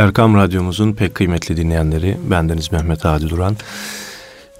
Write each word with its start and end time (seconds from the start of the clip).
Erkam 0.00 0.34
Radyomuzun 0.34 0.92
pek 0.92 1.14
kıymetli 1.14 1.56
dinleyenleri, 1.56 2.16
bendeniz 2.30 2.72
Mehmet 2.72 3.04
Hadi 3.04 3.30
Duran. 3.30 3.56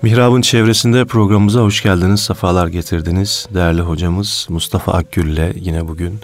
Mihrab'ın 0.03 0.41
çevresinde 0.41 1.05
programımıza 1.05 1.61
hoş 1.61 1.83
geldiniz, 1.83 2.21
sefalar 2.21 2.67
getirdiniz. 2.67 3.49
Değerli 3.55 3.81
hocamız 3.81 4.47
Mustafa 4.51 4.93
Akgül 4.93 5.33
ile 5.33 5.53
yine 5.57 5.89
bugün 5.89 6.19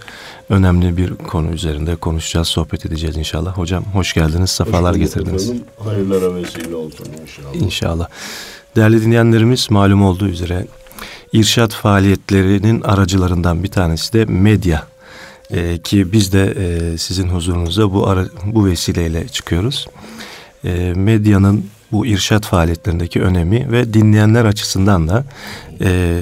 önemli 0.48 0.96
bir 0.96 1.14
konu 1.14 1.50
üzerinde 1.50 1.96
konuşacağız, 1.96 2.48
sohbet 2.48 2.86
edeceğiz 2.86 3.16
inşallah. 3.16 3.58
Hocam 3.58 3.84
hoş 3.92 4.12
geldiniz, 4.14 4.50
sefalar 4.50 4.92
hoş 4.94 5.00
getirdiniz. 5.00 5.44
Efendim. 5.44 5.64
Hayırlara 5.84 6.34
vesile 6.34 6.74
olsun 6.74 7.06
inşallah. 7.22 7.54
İnşallah. 7.54 8.08
Değerli 8.76 9.02
dinleyenlerimiz 9.02 9.70
malum 9.70 10.02
olduğu 10.02 10.28
üzere 10.28 10.66
irşat 11.32 11.72
faaliyetlerinin 11.72 12.82
aracılarından 12.82 13.62
bir 13.62 13.68
tanesi 13.68 14.12
de 14.12 14.24
medya. 14.24 14.86
Ee, 15.50 15.78
ki 15.78 16.12
biz 16.12 16.32
de 16.32 16.54
e, 16.58 16.98
sizin 16.98 17.28
huzurunuza 17.28 17.92
bu 17.92 18.08
ara, 18.08 18.26
bu 18.46 18.66
vesileyle 18.66 19.28
çıkıyoruz. 19.28 19.86
E, 20.64 20.92
medyanın 20.96 21.66
bu 21.92 22.06
irşat 22.06 22.46
faaliyetlerindeki 22.46 23.22
önemi 23.22 23.72
ve 23.72 23.94
dinleyenler 23.94 24.44
açısından 24.44 25.08
da 25.08 25.24
e, 25.80 26.20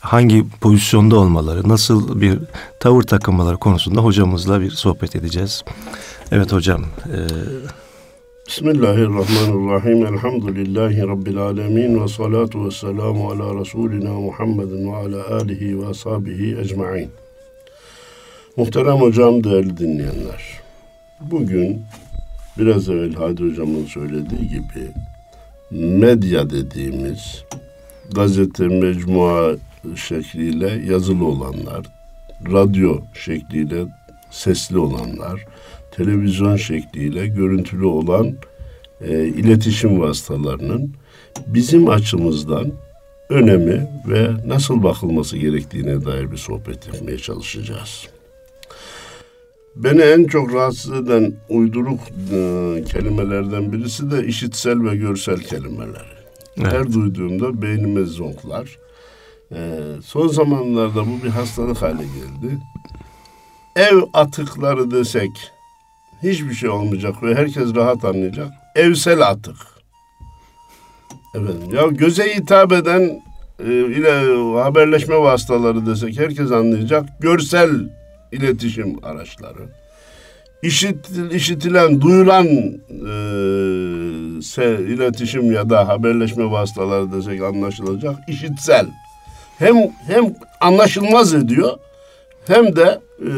hangi 0.00 0.44
pozisyonda 0.60 1.16
olmaları, 1.16 1.68
nasıl 1.68 2.20
bir 2.20 2.38
tavır 2.80 3.02
takınmaları 3.02 3.56
konusunda 3.56 4.00
hocamızla 4.00 4.60
bir 4.60 4.70
sohbet 4.70 5.16
edeceğiz. 5.16 5.64
Evet 6.32 6.52
hocam. 6.52 6.84
E, 7.06 7.18
Bismillahirrahmanirrahim. 8.48 10.06
Elhamdülillahi 10.06 11.02
Rabbil 11.02 11.38
alemin. 11.38 12.02
Ve 12.02 12.08
salatu 12.08 12.66
ve 12.66 12.70
selamu 12.70 13.30
ala 13.30 13.60
Resulina 13.60 14.12
Muhammedin 14.12 14.92
ve 14.92 14.96
ala 14.96 15.34
alihi 15.36 15.80
ve 15.80 15.86
ashabihi 15.86 16.58
ecma'in. 16.60 17.10
Muhterem 18.56 18.96
hocam, 18.96 19.44
değerli 19.44 19.76
dinleyenler. 19.76 20.42
Bugün 21.20 21.82
biraz 22.58 22.88
evvel 22.88 23.14
Hadi 23.14 23.42
hocamın 23.42 23.86
söylediği 23.86 24.48
gibi 24.48 24.90
medya 25.70 26.50
dediğimiz 26.50 27.44
gazete, 28.14 28.68
mecmua 28.68 29.56
şekliyle 29.96 30.82
yazılı 30.92 31.24
olanlar, 31.24 31.86
radyo 32.52 33.00
şekliyle 33.24 33.84
sesli 34.30 34.78
olanlar, 34.78 35.46
televizyon 35.90 36.56
şekliyle 36.56 37.26
görüntülü 37.26 37.84
olan 37.84 38.36
e, 39.00 39.26
iletişim 39.26 40.00
vasıtalarının 40.00 40.94
bizim 41.46 41.88
açımızdan 41.88 42.72
önemi 43.28 43.88
ve 44.08 44.28
nasıl 44.46 44.82
bakılması 44.82 45.36
gerektiğine 45.36 46.04
dair 46.04 46.30
bir 46.32 46.36
sohbet 46.36 46.86
yapmaya 46.86 47.18
çalışacağız. 47.18 48.15
Beni 49.76 50.00
en 50.00 50.24
çok 50.24 50.54
rahatsız 50.54 50.92
eden 50.92 51.32
uyduruk 51.48 52.00
e, 52.32 52.84
kelimelerden 52.88 53.72
birisi 53.72 54.10
de 54.10 54.26
işitsel 54.26 54.84
ve 54.84 54.96
görsel 54.96 55.38
kelimeler. 55.38 56.06
Evet. 56.56 56.72
Her 56.72 56.92
duyduğumda 56.92 57.62
beynime 57.62 58.04
zonklar. 58.04 58.78
E, 59.52 59.80
son 60.04 60.28
zamanlarda 60.28 61.06
bu 61.06 61.24
bir 61.24 61.28
hastalık 61.28 61.82
hale 61.82 62.02
geldi. 62.02 62.58
Ev 63.76 63.98
atıkları 64.12 64.90
desek 64.90 65.30
hiçbir 66.22 66.54
şey 66.54 66.68
olmayacak 66.68 67.22
ve 67.22 67.34
herkes 67.34 67.74
rahat 67.74 68.04
anlayacak. 68.04 68.48
Evsel 68.74 69.28
atık. 69.28 69.56
Efendim, 71.34 71.74
ya 71.74 71.86
göze 71.86 72.36
hitap 72.36 72.72
eden 72.72 73.22
e, 73.66 73.72
ile 73.72 74.10
haberleşme 74.62 75.16
vasıtaları 75.16 75.86
desek 75.86 76.18
herkes 76.18 76.52
anlayacak. 76.52 77.08
Görsel 77.20 77.70
iletişim 78.36 78.96
araçları. 79.02 79.68
İşit, 80.62 81.10
işitilen, 81.32 82.00
duyulan 82.00 82.46
e, 82.46 83.12
se, 84.42 84.78
iletişim 84.88 85.52
ya 85.52 85.70
da 85.70 85.88
haberleşme 85.88 86.50
vasıtaları 86.50 87.12
desek 87.12 87.42
anlaşılacak. 87.42 88.16
İşitsel. 88.28 88.86
Hem 89.58 89.76
hem 90.06 90.34
anlaşılmaz 90.60 91.34
ediyor 91.34 91.78
hem 92.46 92.76
de 92.76 93.00
e, 93.20 93.30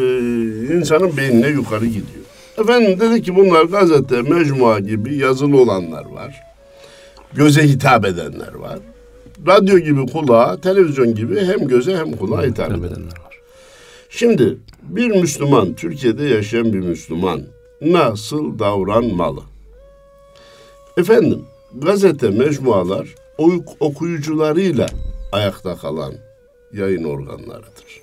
insanın 0.77 1.17
beynine 1.17 1.49
yukarı 1.49 1.87
gidiyor. 1.87 2.25
Efendim 2.59 3.01
dedi 3.01 3.23
ki 3.23 3.37
bunlar 3.37 3.65
gazete, 3.65 4.23
mecmua 4.23 4.79
gibi 4.79 5.17
yazılı 5.17 5.61
olanlar 5.61 6.05
var. 6.05 6.41
Göze 7.33 7.63
hitap 7.63 8.07
edenler 8.07 8.55
var. 8.55 8.79
Radyo 9.47 9.79
gibi 9.79 10.07
kulağa, 10.07 10.61
televizyon 10.61 11.15
gibi 11.15 11.41
hem 11.41 11.69
göze 11.69 11.97
hem 11.97 12.13
kulağa 12.13 12.43
hitap 12.43 12.71
edenler 12.71 13.19
var. 13.25 13.28
Şimdi 14.09 14.59
bir 14.83 15.11
Müslüman, 15.11 15.75
Türkiye'de 15.75 16.25
yaşayan 16.25 16.73
bir 16.73 16.79
Müslüman 16.81 17.43
nasıl 17.81 18.59
davranmalı? 18.59 19.41
Efendim, 20.97 21.45
gazete, 21.75 22.31
mecmualar 22.31 23.15
okuyucularıyla 23.81 24.87
ayakta 25.33 25.77
kalan 25.77 26.15
yayın 26.73 27.05
organlarıdır. 27.05 28.03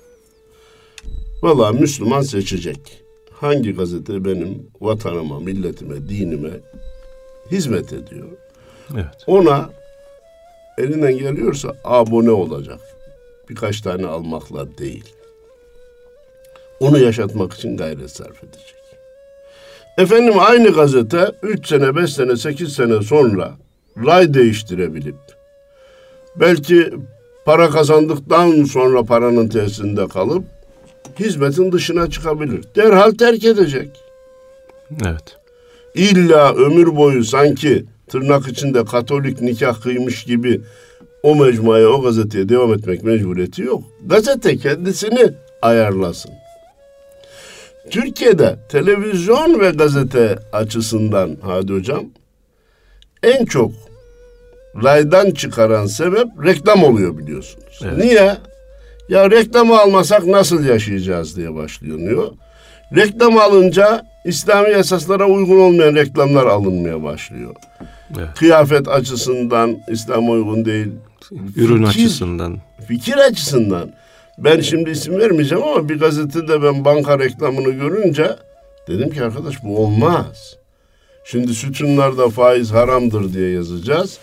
Valla 1.42 1.72
Müslüman 1.72 2.22
seçecek. 2.22 3.02
Hangi 3.32 3.74
gazete 3.74 4.24
benim 4.24 4.66
vatanıma, 4.80 5.40
milletime, 5.40 6.08
dinime 6.08 6.50
hizmet 7.50 7.92
ediyor? 7.92 8.28
Evet. 8.94 9.24
Ona 9.26 9.70
elinden 10.78 11.18
geliyorsa 11.18 11.76
abone 11.84 12.30
olacak. 12.30 12.80
Birkaç 13.48 13.80
tane 13.80 14.06
almakla 14.06 14.78
değil 14.78 15.16
onu 16.80 16.98
yaşatmak 16.98 17.52
için 17.52 17.76
gayret 17.76 18.10
sarf 18.10 18.44
edecek. 18.44 18.76
Efendim 19.98 20.34
aynı 20.38 20.70
gazete 20.70 21.32
3 21.42 21.66
sene, 21.68 21.96
5 21.96 22.12
sene, 22.12 22.36
8 22.36 22.72
sene 22.72 23.02
sonra 23.02 23.52
ray 24.06 24.34
değiştirebilip 24.34 25.16
belki 26.36 26.90
para 27.44 27.70
kazandıktan 27.70 28.64
sonra 28.64 29.02
paranın 29.02 29.48
tesisinde 29.48 30.08
kalıp 30.08 30.44
hizmetin 31.20 31.72
dışına 31.72 32.10
çıkabilir. 32.10 32.64
Derhal 32.76 33.10
terk 33.10 33.44
edecek. 33.44 33.88
Evet. 35.04 35.36
İlla 35.94 36.54
ömür 36.54 36.96
boyu 36.96 37.24
sanki 37.24 37.84
tırnak 38.08 38.48
içinde 38.48 38.84
katolik 38.84 39.40
nikah 39.40 39.80
kıymış 39.80 40.24
gibi 40.24 40.60
o 41.22 41.34
mecmuaya, 41.34 41.88
o 41.88 42.02
gazeteye 42.02 42.48
devam 42.48 42.74
etmek 42.74 43.04
mecburiyeti 43.04 43.62
yok. 43.62 43.82
Gazete 44.06 44.56
kendisini 44.56 45.32
ayarlasın. 45.62 46.32
Türkiye'de 47.90 48.56
televizyon 48.68 49.60
ve 49.60 49.70
gazete 49.70 50.38
açısından 50.52 51.36
Hadi 51.42 51.72
Hocam 51.72 52.04
en 53.22 53.44
çok 53.44 53.72
raydan 54.84 55.30
çıkaran 55.30 55.86
sebep 55.86 56.26
reklam 56.44 56.84
oluyor 56.84 57.18
biliyorsunuz. 57.18 57.80
Evet. 57.84 58.04
Niye? 58.04 58.36
Ya 59.08 59.30
reklamı 59.30 59.78
almasak 59.78 60.26
nasıl 60.26 60.64
yaşayacağız 60.64 61.36
diye 61.36 61.54
başlıyor. 61.54 62.32
Reklam 62.96 63.38
alınca 63.38 64.06
İslami 64.24 64.68
esaslara 64.68 65.26
uygun 65.26 65.60
olmayan 65.60 65.94
reklamlar 65.94 66.46
alınmaya 66.46 67.02
başlıyor. 67.02 67.54
Evet. 68.18 68.28
Kıyafet 68.36 68.88
açısından 68.88 69.76
İslam 69.88 70.30
uygun 70.30 70.64
değil. 70.64 70.92
Ürün 71.56 71.86
fikir, 71.86 72.04
açısından. 72.04 72.58
Fikir 72.88 73.16
açısından. 73.16 73.90
Ben 74.38 74.60
şimdi 74.60 74.90
isim 74.90 75.18
vermeyeceğim 75.18 75.64
ama 75.64 75.88
bir 75.88 75.98
gazetede 75.98 76.62
ben 76.62 76.84
banka 76.84 77.18
reklamını 77.18 77.70
görünce 77.70 78.36
dedim 78.88 79.10
ki 79.10 79.24
arkadaş 79.24 79.64
bu 79.64 79.78
olmaz. 79.78 80.56
Şimdi 81.24 81.54
sütunlarda 81.54 82.28
faiz 82.28 82.72
haramdır 82.72 83.32
diye 83.32 83.50
yazacağız. 83.50 84.18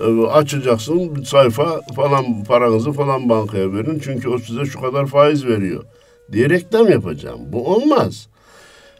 Ee, 0.00 0.26
açacaksın 0.26 1.22
sayfa 1.22 1.80
falan 1.96 2.44
paranızı 2.44 2.92
falan 2.92 3.28
bankaya 3.28 3.72
verin 3.72 4.00
çünkü 4.04 4.28
o 4.28 4.38
size 4.38 4.64
şu 4.64 4.80
kadar 4.80 5.06
faiz 5.06 5.46
veriyor 5.46 5.84
diye 6.32 6.50
reklam 6.50 6.88
yapacağım. 6.90 7.40
Bu 7.52 7.74
olmaz. 7.74 8.28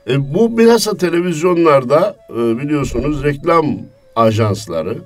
E, 0.09 0.35
bu 0.35 0.59
bilhassa 0.59 0.97
televizyonlarda 0.97 2.17
e, 2.31 2.35
biliyorsunuz 2.35 3.25
reklam 3.25 3.79
ajansları 4.17 4.99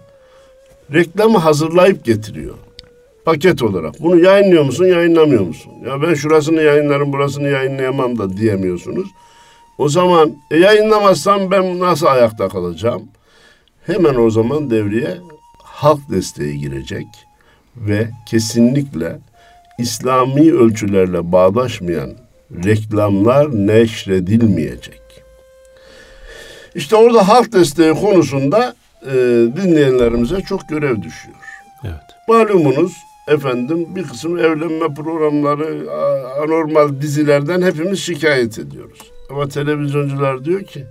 reklamı 0.93 1.39
hazırlayıp 1.39 2.05
getiriyor 2.05 2.55
paket 3.25 3.63
olarak. 3.63 4.01
Bunu 4.01 4.21
yayınlıyor 4.21 4.65
musun, 4.65 4.85
yayınlamıyor 4.85 5.43
musun? 5.43 5.73
Ya 5.87 6.03
ben 6.03 6.15
şurasını 6.15 6.63
yayınlarım, 6.63 7.13
burasını 7.13 7.49
yayınlayamam 7.49 8.19
da 8.19 8.37
diyemiyorsunuz. 8.37 9.09
O 9.79 9.89
zaman 9.89 10.33
e, 10.51 10.57
yayınlamazsam 10.57 11.51
ben 11.51 11.79
nasıl 11.79 12.07
ayakta 12.07 12.49
kalacağım? 12.49 13.03
Hemen 13.87 14.15
o 14.15 14.31
zaman 14.31 14.71
devreye 14.71 15.17
halk 15.63 16.11
desteği 16.11 16.61
girecek 16.61 17.07
ve 17.77 18.09
kesinlikle 18.27 19.19
İslami 19.79 20.53
ölçülerle 20.53 21.33
bağdaşmayan 21.33 22.11
reklamlar 22.65 23.67
neşredilmeyecek. 23.67 25.01
İşte 26.75 26.97
orada 26.97 27.29
halk 27.29 27.53
desteği 27.53 27.95
konusunda 27.95 28.75
e, 29.07 29.13
dinleyenlerimize 29.57 30.41
çok 30.41 30.69
görev 30.69 31.03
düşüyor. 31.03 31.37
Evet. 31.85 32.29
Malumunuz 32.29 32.93
efendim 33.31 33.87
bir 33.97 34.03
kısım 34.03 34.39
evlenme 34.39 34.95
programları, 34.95 35.91
anormal 36.43 37.01
dizilerden 37.01 37.63
hepimiz 37.63 38.01
şikayet 38.01 38.59
ediyoruz. 38.59 38.99
Ama 39.31 39.49
televizyoncular 39.49 40.45
diyor 40.45 40.63
ki 40.63 40.85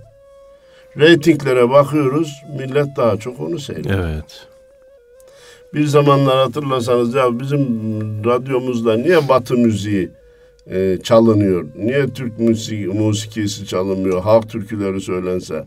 Reytinglere 0.98 1.70
bakıyoruz, 1.70 2.42
millet 2.58 2.96
daha 2.96 3.16
çok 3.16 3.40
onu 3.40 3.58
seyrediyor. 3.58 4.08
Evet. 4.08 4.46
Bir 5.74 5.86
zamanlar 5.86 6.36
hatırlasanız 6.36 7.14
ya 7.14 7.40
bizim 7.40 7.64
radyomuzda 8.24 8.96
niye 8.96 9.28
Batı 9.28 9.54
müziği 9.54 10.10
e, 10.70 10.98
çalınıyor, 11.02 11.66
niye 11.76 12.08
Türk 12.08 12.38
müziği, 12.38 12.86
musikisi 12.86 13.66
çalınmıyor, 13.66 14.22
halk 14.22 14.50
türküleri 14.50 15.00
söylense 15.00 15.64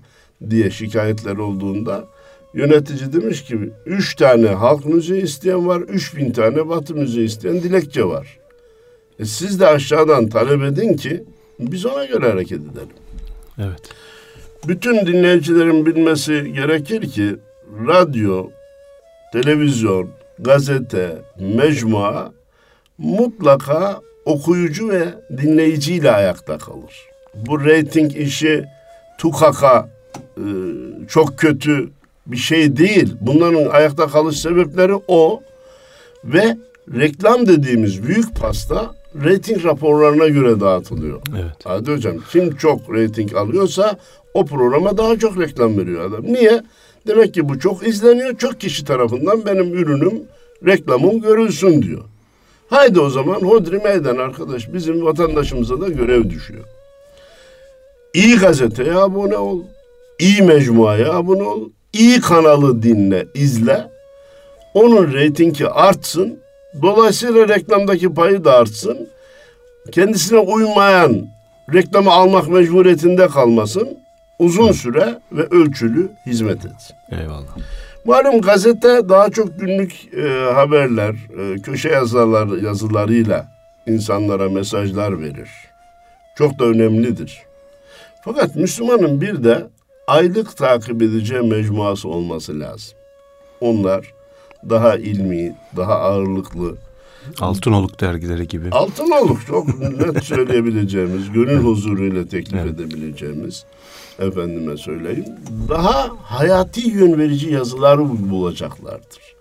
diye 0.50 0.72
şikayetler 0.72 1.38
olduğunda 1.38 2.04
yönetici 2.54 3.14
demiş 3.14 3.44
ki 3.44 3.60
üç 3.86 4.16
tane 4.16 4.48
halk 4.48 4.86
müziği 4.86 5.22
isteyen 5.22 5.68
var, 5.68 5.82
üç 5.82 6.16
bin 6.16 6.32
tane 6.32 6.70
Batı 6.70 6.96
müziği 6.96 7.26
isteyen 7.26 7.64
dilekçe 7.64 8.04
var. 8.04 8.40
E 9.20 9.26
siz 9.26 9.60
de 9.60 9.68
aşağıdan 9.68 10.28
talep 10.28 10.64
edin 10.64 10.94
ki 10.94 11.24
biz 11.60 11.86
ona 11.86 12.06
göre 12.06 12.30
hareket 12.32 12.60
edelim. 12.60 12.96
Evet. 13.58 13.82
Bütün 14.68 15.06
dinleyicilerin 15.06 15.86
bilmesi 15.86 16.54
gerekir 16.54 17.12
ki 17.12 17.36
radyo, 17.88 18.50
televizyon, 19.34 20.10
gazete, 20.40 21.18
mecmua 21.40 22.34
mutlaka 22.98 24.02
okuyucu 24.26 24.90
ve 24.90 25.08
dinleyiciyle 25.38 26.12
ayakta 26.12 26.58
kalır. 26.58 27.10
Bu 27.36 27.66
reyting 27.66 28.18
işi 28.18 28.66
tukaka 29.18 29.90
e, 30.38 30.46
çok 31.08 31.38
kötü 31.38 31.90
bir 32.28 32.38
şey 32.38 32.78
değil. 32.78 33.16
Bunların 33.22 33.70
ayakta 33.70 34.08
kalış 34.08 34.40
sebepleri 34.40 34.94
o 35.08 35.42
ve 36.24 36.58
reklam 36.94 37.48
dediğimiz 37.48 38.08
büyük 38.08 38.36
pasta 38.36 38.92
reyting 39.24 39.66
raporlarına 39.66 40.28
göre 40.28 40.60
dağıtılıyor. 40.60 41.22
Evet. 41.42 41.56
Hadi 41.64 41.92
hocam 41.92 42.16
kim 42.32 42.56
çok 42.56 42.94
reyting 42.94 43.36
alıyorsa 43.36 43.98
o 44.34 44.46
programa 44.46 44.98
daha 44.98 45.20
çok 45.20 45.40
reklam 45.40 45.78
veriyor 45.78 46.06
adam. 46.06 46.24
Niye? 46.24 46.64
Demek 47.08 47.34
ki 47.34 47.50
bu 47.50 47.60
çok 47.60 47.88
izleniyor. 47.88 48.38
Çok 48.38 48.60
kişi 48.62 48.86
tarafından 48.86 49.46
benim 49.46 49.74
ürünüm, 49.74 50.24
reklamım 50.66 51.22
görülsün 51.22 51.82
diyor. 51.82 52.04
Haydi 52.68 53.00
o 53.00 53.10
zaman 53.10 53.42
hodri 53.42 53.78
meydan 53.78 54.18
arkadaş. 54.18 54.74
Bizim 54.74 55.06
vatandaşımıza 55.06 55.82
da 55.82 55.88
görev 55.88 56.30
düşüyor. 56.30 56.64
İyi 58.14 58.36
gazeteye 58.36 58.94
abone 58.94 59.38
ol. 59.38 59.62
iyi 60.20 60.42
mecmuaya 60.42 61.14
abone 61.14 61.44
ol. 61.44 61.70
İyi 61.94 62.22
kanalı 62.22 62.84
dinle, 62.84 63.26
izle. 63.34 63.88
Onun 64.74 65.14
reytingi 65.14 65.68
artsın. 65.68 66.40
Dolayısıyla 66.82 67.48
reklamdaki 67.48 68.14
payı 68.14 68.44
da 68.44 68.54
artsın. 68.54 69.10
Kendisine 69.92 70.40
uymayan 70.40 71.28
reklamı 71.74 72.12
almak 72.12 72.50
mecburiyetinde 72.50 73.28
kalmasın. 73.28 73.98
Uzun 74.40 74.72
süre 74.72 75.20
ve 75.32 75.42
ölçülü 75.42 76.12
hizmet 76.26 76.66
etsin. 76.66 76.96
Eyvallah. 77.12 77.58
Malum 78.06 78.42
gazete 78.42 79.10
daha 79.10 79.30
çok 79.30 79.60
günlük 79.60 80.14
e, 80.14 80.54
haberler, 80.54 81.10
e, 81.12 81.62
köşe 81.62 81.90
yazılar, 81.90 82.62
yazılarıyla 82.62 83.48
insanlara 83.88 84.50
mesajlar 84.50 85.22
verir. 85.22 85.50
Çok 86.38 86.60
da 86.60 86.66
önemlidir. 86.66 87.44
Fakat 88.22 88.56
Müslümanın 88.56 89.22
bir 89.22 89.44
de 89.44 89.68
aylık 90.08 90.58
takip 90.58 91.02
edeceği 91.02 91.42
mecmuası 91.42 92.10
olması 92.10 92.60
lazım. 92.60 92.98
Onlar 93.62 94.14
daha 94.70 94.96
ilmi, 94.96 95.56
daha 95.76 95.94
ağırlıklı. 95.94 96.76
Altınoluk 97.40 98.02
dergileri 98.02 98.48
gibi. 98.48 98.70
Altınoluk 98.72 99.46
çok 99.48 99.80
net 99.80 100.24
söyleyebileceğimiz, 100.24 101.32
gönül 101.32 101.58
huzuruyla 101.58 102.28
teklif 102.28 102.60
evet. 102.60 102.74
edebileceğimiz 102.80 103.66
efendime 104.20 104.78
söyleyeyim. 104.78 105.26
Daha 105.70 106.10
hayati 106.24 106.90
yön 106.90 107.20
verici 107.20 107.52
yazılar 107.52 108.00
bulacaklardır. 108.32 109.34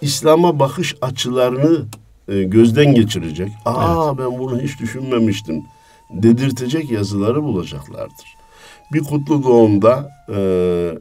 İslam'a 0.00 0.58
bakış 0.58 0.96
açılarını 1.00 1.86
e, 2.28 2.42
gözden 2.42 2.94
geçirecek. 2.94 3.48
Aa 3.64 4.06
evet. 4.08 4.18
ben 4.18 4.38
bunu 4.38 4.60
hiç 4.60 4.80
düşünmemiştim 4.80 5.62
dedirtecek 6.10 6.90
yazıları 6.90 7.42
bulacaklardır. 7.42 8.35
Bir 8.92 9.00
kutlu 9.00 9.44
doğumda 9.44 10.10
e, 10.28 10.38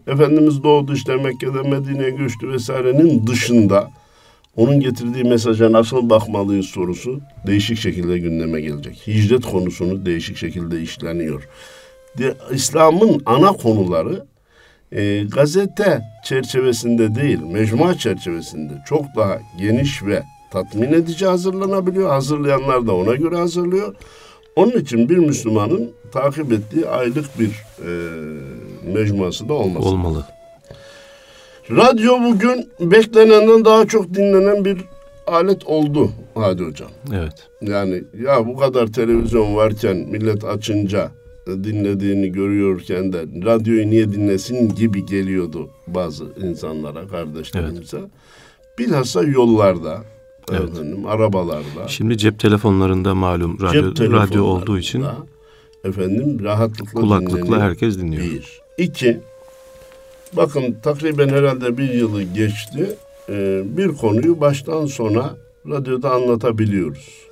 Efendimiz 0.07 0.63
doğdu 0.63 0.93
işte 0.93 1.15
Mekke'de 1.15 1.61
Medine'ye 1.61 2.09
göçtü 2.09 2.49
vesairenin 2.49 3.27
dışında 3.27 3.91
onun 4.55 4.79
getirdiği 4.79 5.23
mesaja 5.23 5.71
nasıl 5.71 6.09
bakmalıyız 6.09 6.65
sorusu 6.65 7.19
değişik 7.47 7.79
şekilde 7.79 8.17
gündeme 8.19 8.61
gelecek. 8.61 9.07
Hicret 9.07 9.45
konusunu 9.45 10.05
değişik 10.05 10.37
şekilde 10.37 10.81
işleniyor. 10.81 11.47
İslam'ın 12.51 13.21
ana 13.25 13.51
konuları 13.51 14.25
e, 14.91 15.23
gazete 15.23 16.01
çerçevesinde 16.25 17.15
değil, 17.15 17.39
mecmua 17.39 17.97
çerçevesinde 17.97 18.73
çok 18.89 19.05
daha 19.15 19.39
geniş 19.59 20.03
ve 20.03 20.23
tatmin 20.51 20.93
edici 20.93 21.25
hazırlanabiliyor. 21.25 22.09
Hazırlayanlar 22.09 22.88
da 22.88 22.95
ona 22.95 23.15
göre 23.15 23.35
hazırlıyor. 23.35 23.95
Onun 24.55 24.71
için 24.71 25.09
bir 25.09 25.17
Müslümanın 25.17 25.91
takip 26.11 26.51
ettiği 26.51 26.87
aylık 26.87 27.39
bir 27.39 27.49
e, 27.85 27.89
mecmuası 28.93 29.49
da 29.49 29.53
olması. 29.53 29.87
Olmalı. 29.87 30.25
Radyo 31.71 32.23
bugün 32.23 32.69
beklenenden 32.79 33.65
daha 33.65 33.87
çok 33.87 34.13
dinlenen 34.13 34.65
bir 34.65 34.77
alet 35.27 35.65
oldu 35.65 36.11
Hadi 36.35 36.63
Hocam. 36.63 36.89
Evet. 37.13 37.47
Yani 37.61 38.03
ya 38.23 38.47
bu 38.47 38.57
kadar 38.57 38.87
televizyon 38.87 39.55
varken 39.55 39.97
millet 39.97 40.43
açınca 40.43 41.11
dinlediğini 41.47 42.31
görüyorken 42.31 43.13
de 43.13 43.21
radyoyu 43.45 43.89
niye 43.89 44.11
dinlesin 44.11 44.75
gibi 44.75 45.05
geliyordu 45.05 45.69
bazı 45.87 46.25
insanlara, 46.43 47.07
kardeşlerimize. 47.07 47.97
Evet. 47.97 48.09
Bilhassa 48.79 49.23
yollarda, 49.23 50.01
evet. 50.51 50.69
efendim, 50.69 51.06
arabalarda. 51.07 51.88
Şimdi 51.88 52.18
cep 52.18 52.39
telefonlarında 52.39 53.15
malum 53.15 53.62
radyo, 53.62 53.94
cep 53.94 54.12
radyo 54.12 54.44
olduğu 54.44 54.77
için 54.77 55.06
efendim 55.83 56.44
rahatlıkla 56.44 57.01
kulaklıkla 57.01 57.38
dinleniyor. 57.38 57.62
herkes 57.62 57.97
dinliyor. 57.97 58.24
Bir. 58.24 58.62
İki, 58.77 59.19
bakın 60.33 60.77
takriben 60.83 61.30
herhalde 61.30 61.77
bir 61.77 61.94
yılı 61.94 62.24
geçti. 62.24 62.95
Ee, 63.30 63.63
bir 63.65 63.88
konuyu 63.88 64.39
baştan 64.39 64.86
sona 64.86 65.36
radyoda 65.69 66.12
anlatabiliyoruz. 66.12 67.25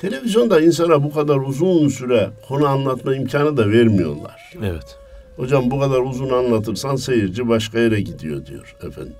Televizyonda 0.00 0.60
insana 0.60 1.04
bu 1.04 1.12
kadar 1.12 1.36
uzun 1.36 1.88
süre 1.88 2.30
konu 2.48 2.66
anlatma 2.66 3.14
imkanı 3.14 3.56
da 3.56 3.70
vermiyorlar. 3.70 4.52
Evet. 4.64 4.96
Hocam 5.36 5.70
bu 5.70 5.80
kadar 5.80 5.98
uzun 6.00 6.30
anlatırsan 6.30 6.96
seyirci 6.96 7.48
başka 7.48 7.78
yere 7.78 8.00
gidiyor 8.00 8.46
diyor 8.46 8.76
efendim. 8.82 9.14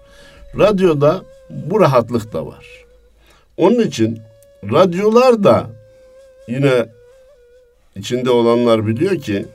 Radyoda 0.59 1.23
bu 1.51 1.81
rahatlık 1.81 2.33
da 2.33 2.47
var. 2.47 2.67
Onun 3.61 3.81
için 3.81 4.19
radyolar 4.73 5.45
da 5.45 5.67
yine 6.49 6.87
içinde 7.97 8.31
olanlar 8.31 8.87
biliyor 8.87 9.17
ki 9.17 9.47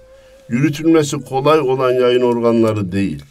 yürütülmesi 0.49 1.17
kolay 1.25 1.59
olan 1.59 1.91
yayın 1.91 2.21
organları 2.21 2.91
değil. 2.91 3.23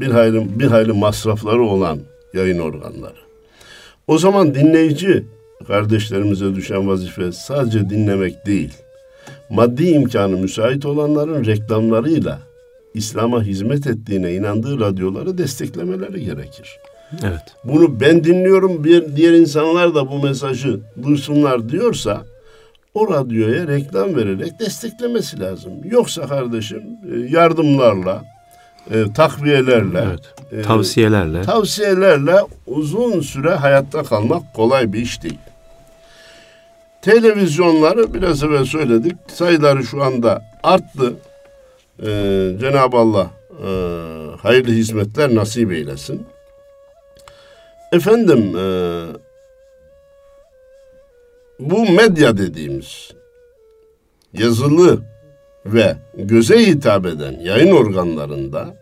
Bir 0.00 0.06
hayli, 0.06 0.60
bir 0.60 0.66
hayli 0.66 0.92
masrafları 0.92 1.62
olan 1.62 1.98
yayın 2.34 2.58
organları. 2.58 3.18
O 4.06 4.18
zaman 4.18 4.54
dinleyici 4.54 5.24
kardeşlerimize 5.66 6.54
düşen 6.54 6.88
vazife 6.88 7.32
sadece 7.32 7.90
dinlemek 7.90 8.46
değil. 8.46 8.72
Maddi 9.50 9.84
imkanı 9.84 10.36
müsait 10.36 10.86
olanların 10.86 11.44
reklamlarıyla 11.44 12.38
İslam'a 12.94 13.42
hizmet 13.42 13.86
ettiğine 13.86 14.34
inandığı 14.34 14.80
radyoları 14.80 15.38
desteklemeleri 15.38 16.24
gerekir. 16.24 16.78
Evet. 17.22 17.42
Bunu 17.64 18.00
ben 18.00 18.24
dinliyorum, 18.24 18.84
bir 18.84 19.16
diğer 19.16 19.32
insanlar 19.32 19.94
da 19.94 20.10
bu 20.10 20.22
mesajı 20.22 20.80
duysunlar 21.02 21.68
diyorsa 21.68 22.24
o 22.94 23.12
radyoya 23.14 23.66
reklam 23.66 24.16
vererek 24.16 24.60
desteklemesi 24.60 25.40
lazım. 25.40 25.72
Yoksa 25.84 26.26
kardeşim 26.26 26.82
e, 27.12 27.18
yardımlarla, 27.18 28.24
e, 28.90 29.12
takviyelerle, 29.12 30.04
evet, 30.08 30.34
e, 30.52 30.62
tavsiyelerle, 30.62 31.42
tavsiyelerle 31.42 32.36
uzun 32.66 33.20
süre 33.20 33.50
hayatta 33.50 34.02
kalmak 34.02 34.54
kolay 34.54 34.92
bir 34.92 35.00
iş 35.00 35.22
değil. 35.22 35.38
Televizyonları 37.02 38.14
biraz 38.14 38.44
evvel 38.44 38.64
söyledik. 38.64 39.16
Sayıları 39.28 39.84
şu 39.84 40.02
anda 40.02 40.42
arttı. 40.62 41.12
Ee, 42.02 42.52
Cenab-ı 42.60 42.96
Allah 42.96 43.30
e, 43.66 43.70
hayırlı 44.42 44.72
hizmetler 44.72 45.34
nasip 45.34 45.72
eylesin. 45.72 46.26
Efendim 47.96 48.56
e, 48.56 48.66
bu 51.60 51.90
medya 51.90 52.38
dediğimiz 52.38 53.10
yazılı 54.32 55.02
ve 55.66 55.96
göze 56.14 56.66
hitap 56.66 57.06
eden 57.06 57.40
yayın 57.40 57.72
organlarında 57.72 58.76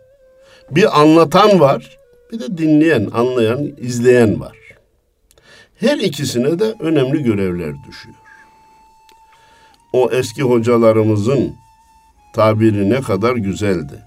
bir 0.71 1.01
anlatan 1.01 1.59
var, 1.59 1.97
bir 2.31 2.39
de 2.39 2.57
dinleyen, 2.57 3.09
anlayan, 3.13 3.71
izleyen 3.77 4.39
var. 4.39 4.57
Her 5.75 5.97
ikisine 5.97 6.59
de 6.59 6.75
önemli 6.79 7.23
görevler 7.23 7.73
düşüyor. 7.87 8.15
O 9.93 10.09
eski 10.11 10.41
hocalarımızın 10.41 11.55
tabiri 12.33 12.89
ne 12.89 13.01
kadar 13.01 13.35
güzeldi. 13.35 14.03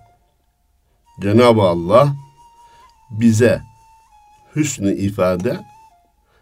Cenab-ı 1.22 1.62
Allah 1.62 2.12
bize 3.10 3.68
hüsnü 4.58 4.94
ifade, 4.94 5.56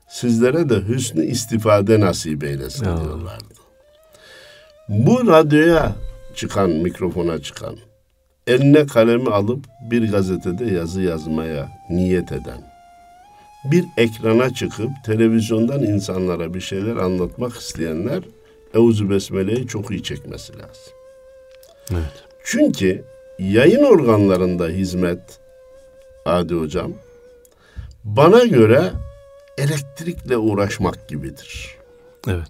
sizlere 0.09 0.69
de 0.69 0.81
hüsnü 0.89 1.25
istifade 1.27 2.01
nasip 2.01 2.45
eylesin 2.45 2.85
Ya. 2.85 2.97
diyorlardı. 2.97 3.55
Bu 4.89 5.27
radyoya 5.27 5.93
çıkan, 6.35 6.71
mikrofona 6.71 7.43
çıkan, 7.43 7.77
eline 8.47 8.87
kalemi 8.87 9.31
alıp 9.31 9.65
bir 9.91 10.11
gazetede 10.11 10.65
yazı 10.65 11.01
yazmaya 11.03 11.69
niyet 11.91 12.33
eden, 12.33 12.73
bir 13.65 13.85
ekrana 13.97 14.55
çıkıp 14.55 14.91
televizyondan 15.07 15.83
insanlara 15.83 16.55
bir 16.55 16.61
şeyler 16.61 16.97
anlatmak 16.97 17.57
isteyenler 17.57 18.23
Euzu 18.75 19.11
Besmele'yi 19.11 19.67
çok 19.67 19.91
iyi 19.91 20.03
çekmesi 20.03 20.53
lazım. 20.53 20.93
Evet. 21.93 22.25
Çünkü 22.45 23.05
yayın 23.39 23.83
organlarında 23.83 24.67
hizmet 24.69 25.21
Adi 26.25 26.55
Hocam 26.55 26.93
bana 28.07 28.45
göre 28.45 28.93
elektrikle 29.59 30.37
uğraşmak 30.37 31.09
gibidir. 31.09 31.77
Evet. 32.29 32.49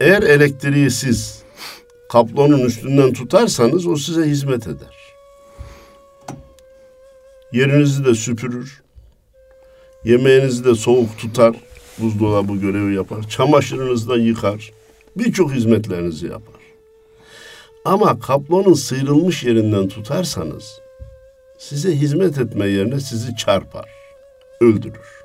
Eğer 0.00 0.22
elektriği 0.22 0.90
siz 0.90 1.42
kablonun 2.12 2.60
üstünden 2.60 3.12
tutarsanız 3.12 3.86
o 3.86 3.96
size 3.96 4.22
hizmet 4.22 4.66
eder. 4.66 4.96
Yerinizi 7.52 8.04
de 8.04 8.14
süpürür. 8.14 8.82
Yemeğinizi 10.04 10.64
de 10.64 10.74
soğuk 10.74 11.18
tutar. 11.18 11.56
Buzdolabı 11.98 12.52
görevi 12.52 12.94
yapar. 12.94 13.28
Çamaşırınızı 13.28 14.08
da 14.08 14.16
yıkar. 14.16 14.72
Birçok 15.16 15.52
hizmetlerinizi 15.52 16.26
yapar. 16.26 16.60
Ama 17.84 18.20
kablonun 18.20 18.74
sıyrılmış 18.74 19.44
yerinden 19.44 19.88
tutarsanız 19.88 20.80
size 21.58 21.92
hizmet 21.92 22.38
etme 22.38 22.66
yerine 22.66 23.00
sizi 23.00 23.36
çarpar, 23.36 23.88
öldürür. 24.60 25.22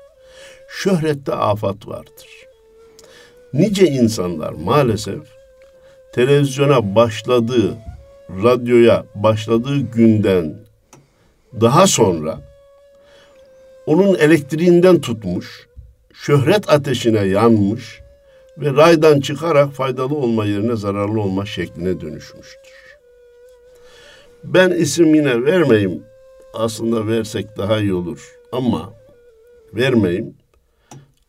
Şöhrette 0.68 1.32
afat 1.32 1.88
vardır. 1.88 2.28
Nice 3.52 3.86
insanlar 3.86 4.52
maalesef 4.52 5.22
televizyona 6.12 6.94
başladığı, 6.94 7.74
radyoya 8.42 9.04
başladığı 9.14 9.78
günden 9.78 10.56
daha 11.60 11.86
sonra 11.86 12.40
onun 13.86 14.14
elektriğinden 14.14 15.00
tutmuş, 15.00 15.68
şöhret 16.12 16.70
ateşine 16.70 17.24
yanmış 17.24 18.00
ve 18.58 18.72
raydan 18.76 19.20
çıkarak 19.20 19.72
faydalı 19.72 20.14
olma 20.14 20.44
yerine 20.44 20.76
zararlı 20.76 21.20
olma 21.20 21.46
şekline 21.46 22.00
dönüşmüştür. 22.00 22.72
Ben 24.44 24.70
isim 24.70 25.14
yine 25.14 25.44
vermeyeyim. 25.44 26.02
Aslında 26.54 27.06
versek 27.06 27.56
daha 27.56 27.78
iyi 27.78 27.94
olur 27.94 28.38
ama 28.52 28.92
vermeyeyim. 29.74 30.34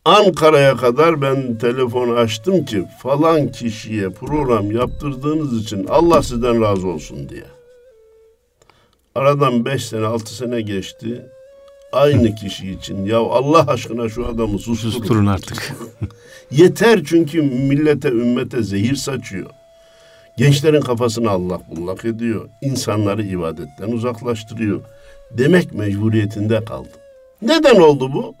Ankara'ya 0.04 0.76
kadar 0.76 1.22
ben 1.22 1.58
telefon 1.58 2.16
açtım 2.16 2.64
ki 2.64 2.84
falan 3.02 3.52
kişiye 3.52 4.10
program 4.10 4.70
yaptırdığınız 4.70 5.62
için 5.62 5.86
Allah 5.86 6.22
sizden 6.22 6.62
razı 6.62 6.88
olsun 6.88 7.28
diye. 7.28 7.44
Aradan 9.14 9.64
beş 9.64 9.84
sene 9.84 10.06
altı 10.06 10.34
sene 10.34 10.60
geçti. 10.60 11.22
Aynı 11.92 12.34
kişi 12.34 12.70
için 12.70 13.04
ya 13.04 13.18
Allah 13.18 13.66
aşkına 13.66 14.08
şu 14.08 14.26
adamı 14.26 14.58
susturun. 14.58 14.92
Susturun 14.92 15.26
artık. 15.26 15.72
Yeter 16.50 17.00
çünkü 17.04 17.42
millete 17.42 18.08
ümmete 18.08 18.62
zehir 18.62 18.96
saçıyor. 18.96 19.50
Gençlerin 20.38 20.80
kafasını 20.80 21.30
Allah 21.30 21.60
bullak 21.70 22.04
ediyor. 22.04 22.48
İnsanları 22.62 23.22
ibadetten 23.22 23.92
uzaklaştırıyor. 23.92 24.80
Demek 25.30 25.74
mecburiyetinde 25.74 26.64
kaldım. 26.64 27.03
Neden 27.44 27.76
oldu 27.80 28.12
bu? 28.12 28.34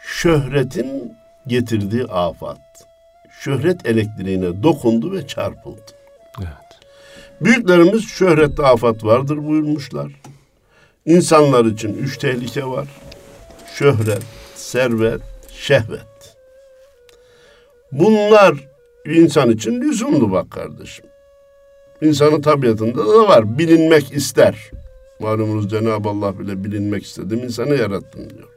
Şöhretin 0.00 1.12
getirdiği 1.46 2.04
afat. 2.04 2.58
Şöhret 3.40 3.86
elektriğine 3.86 4.62
dokundu 4.62 5.12
ve 5.12 5.26
çarpıldı. 5.26 5.80
Evet. 6.38 6.80
Büyüklerimiz 7.40 8.08
şöhrette 8.08 8.62
afat 8.62 9.04
vardır 9.04 9.46
buyurmuşlar. 9.46 10.12
İnsanlar 11.06 11.64
için 11.64 11.94
üç 11.94 12.18
tehlike 12.18 12.66
var. 12.66 12.88
Şöhret, 13.74 14.22
servet, 14.54 15.20
şehvet. 15.52 16.36
Bunlar 17.92 18.54
insan 19.04 19.50
için 19.50 19.80
lüzumlu 19.80 20.32
bak 20.32 20.50
kardeşim. 20.50 21.04
İnsanın 22.02 22.42
tabiatında 22.42 23.06
da 23.06 23.28
var. 23.28 23.58
Bilinmek 23.58 24.12
ister. 24.12 24.70
Malumunuz 25.20 25.70
Cenab-ı 25.70 26.08
Allah 26.08 26.38
bile 26.38 26.64
bilinmek 26.64 27.04
istedim 27.04 27.40
insanı 27.44 27.74
yarattım 27.74 28.30
diyor. 28.30 28.48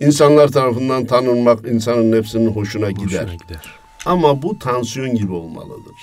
İnsanlar 0.00 0.48
tarafından 0.48 1.06
tanınmak 1.06 1.66
insanın 1.66 2.12
nefsinin 2.12 2.50
hoşuna 2.50 2.90
gider. 2.90 3.22
Hoşuna 3.22 3.34
gider. 3.34 3.74
Ama 4.06 4.42
bu 4.42 4.58
tansiyon 4.58 5.14
gibi 5.14 5.32
olmalıdır. 5.32 5.94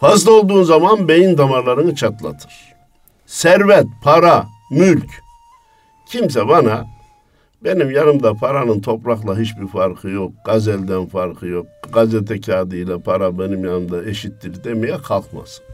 Fazla 0.00 0.32
olduğun 0.32 0.62
zaman 0.62 1.08
beyin 1.08 1.38
damarlarını 1.38 1.94
çatlatır. 1.94 2.52
Servet, 3.26 3.86
para, 4.02 4.46
mülk. 4.70 5.10
Kimse 6.06 6.48
bana 6.48 6.86
benim 7.64 7.90
yanımda 7.90 8.34
paranın 8.34 8.80
toprakla 8.80 9.38
hiçbir 9.38 9.66
farkı 9.66 10.08
yok. 10.08 10.32
Gazelden 10.46 11.06
farkı 11.06 11.46
yok. 11.46 11.66
Gazete 11.92 12.40
kağıdı 12.40 12.76
ile 12.76 12.98
para 12.98 13.38
benim 13.38 13.64
yanımda 13.64 14.04
eşittir 14.04 14.64
demeye 14.64 14.98
kalkmasın. 14.98 15.64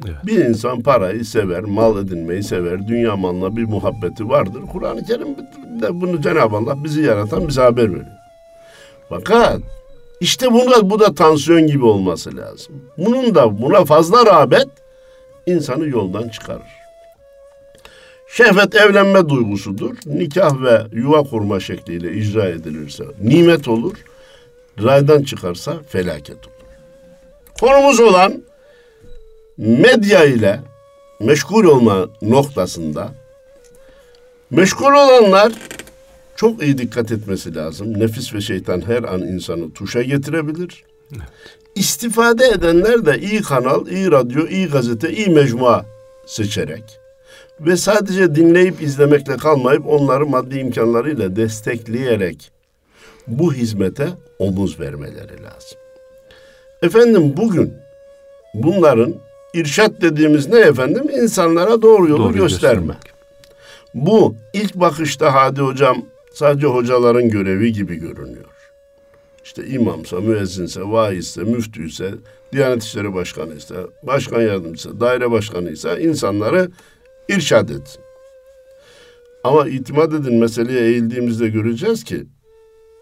Bir 0.00 0.44
insan 0.44 0.82
parayı 0.82 1.24
sever, 1.24 1.60
mal 1.60 1.98
edinmeyi 1.98 2.42
sever, 2.42 2.88
dünya 2.88 3.16
malına 3.16 3.56
bir 3.56 3.64
muhabbeti 3.64 4.28
vardır. 4.28 4.60
Kur'an-ı 4.72 5.04
Kerim 5.04 5.36
de 5.82 6.00
bunu 6.00 6.22
Cenab-ı 6.22 6.56
Allah 6.56 6.84
bizi 6.84 7.02
yaratan 7.02 7.48
bize 7.48 7.60
haber 7.60 7.90
veriyor. 7.90 8.06
Fakat 9.08 9.60
işte 10.20 10.52
buna, 10.52 10.90
bu 10.90 11.00
da 11.00 11.14
tansiyon 11.14 11.66
gibi 11.66 11.84
olması 11.84 12.36
lazım. 12.36 12.74
Bunun 12.98 13.34
da 13.34 13.62
buna 13.62 13.84
fazla 13.84 14.26
rağbet 14.26 14.68
insanı 15.46 15.88
yoldan 15.88 16.28
çıkarır. 16.28 16.84
Şehvet 18.28 18.74
evlenme 18.74 19.28
duygusudur. 19.28 19.96
Nikah 20.06 20.62
ve 20.62 20.82
yuva 20.92 21.22
kurma 21.22 21.60
şekliyle 21.60 22.12
icra 22.12 22.48
edilirse 22.48 23.04
nimet 23.20 23.68
olur. 23.68 23.94
Raydan 24.82 25.22
çıkarsa 25.22 25.74
felaket 25.88 26.36
olur. 26.36 26.54
Konumuz 27.60 28.00
olan 28.00 28.42
medya 29.56 30.24
ile 30.24 30.60
meşgul 31.20 31.64
olma 31.64 32.08
noktasında 32.22 33.08
meşgul 34.50 34.92
olanlar 34.92 35.52
çok 36.36 36.62
iyi 36.62 36.78
dikkat 36.78 37.12
etmesi 37.12 37.54
lazım. 37.54 38.00
Nefis 38.00 38.34
ve 38.34 38.40
şeytan 38.40 38.80
her 38.86 39.02
an 39.02 39.20
insanı 39.20 39.72
tuşa 39.72 40.02
getirebilir. 40.02 40.84
İstifade 41.74 42.48
edenler 42.48 43.06
de 43.06 43.18
iyi 43.18 43.42
kanal, 43.42 43.86
iyi 43.86 44.10
radyo, 44.10 44.46
iyi 44.46 44.66
gazete, 44.66 45.12
iyi 45.12 45.28
mecmua 45.28 45.84
seçerek 46.26 46.84
ve 47.60 47.76
sadece 47.76 48.34
dinleyip 48.34 48.82
izlemekle 48.82 49.36
kalmayıp 49.36 49.86
onları 49.86 50.26
maddi 50.26 50.58
imkanlarıyla 50.58 51.36
destekleyerek 51.36 52.50
bu 53.26 53.54
hizmete 53.54 54.08
omuz 54.38 54.80
vermeleri 54.80 55.42
lazım. 55.42 55.78
Efendim 56.82 57.34
bugün 57.36 57.74
bunların 58.54 59.14
irşat 59.54 60.00
dediğimiz 60.00 60.48
ne 60.48 60.58
efendim? 60.58 61.10
İnsanlara 61.22 61.82
doğru 61.82 62.08
yolu 62.08 62.22
Doğru 62.24 62.32
gösterme. 62.32 62.74
göstermek. 62.80 63.14
Bu 63.94 64.34
ilk 64.52 64.74
bakışta 64.74 65.34
Hadi 65.34 65.60
Hocam 65.60 65.96
sadece 66.32 66.66
hocaların 66.66 67.28
görevi 67.28 67.72
gibi 67.72 67.96
görünüyor. 67.96 68.44
İşte 69.44 69.66
imamsa, 69.66 70.20
müezzinse, 70.20 70.80
vaizse, 70.82 71.42
müftüyse, 71.42 72.14
Diyanet 72.52 72.82
İşleri 72.82 73.14
Başkanı 73.14 73.54
ise, 73.54 73.74
başkan 74.02 74.40
yardımcısı, 74.40 75.00
daire 75.00 75.30
başkanı 75.30 75.70
ise 75.70 76.00
insanları 76.00 76.70
irşad 77.28 77.68
etsin. 77.68 78.00
Ama 79.44 79.68
itimat 79.68 80.12
edin 80.12 80.34
meseleye 80.34 80.80
eğildiğimizde 80.80 81.48
göreceğiz 81.48 82.04
ki 82.04 82.24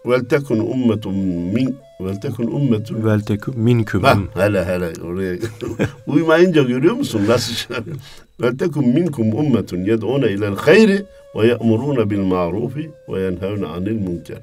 vel 0.05 0.19
tekun 0.25 0.59
ummetun 0.59 1.13
min 1.53 1.75
vel 2.05 2.15
tekun 2.15 2.47
ummetun 2.47 3.05
Vel 3.05 3.21
teküm 3.21 3.59
minküm. 3.59 4.03
Ha, 4.03 4.17
hele 4.33 4.65
hele 4.65 4.93
oraya 5.03 5.37
uymayınca 6.07 6.63
görüyor 6.63 6.93
musun 6.93 7.21
nasıl 7.27 7.55
çağırıyor? 7.55 7.97
Vel 8.41 8.57
tekum 8.57 8.87
minkum 8.87 9.33
ummetun 9.33 9.77
yed'une 9.77 10.31
ilel 10.31 10.55
hayri 10.55 11.05
ve 11.35 11.47
ye'murune 11.47 12.09
bil 12.09 12.19
marufi 12.19 12.91
ve 13.09 13.21
yenhevne 13.21 13.65
anil 13.65 13.91
münker. 13.91 14.37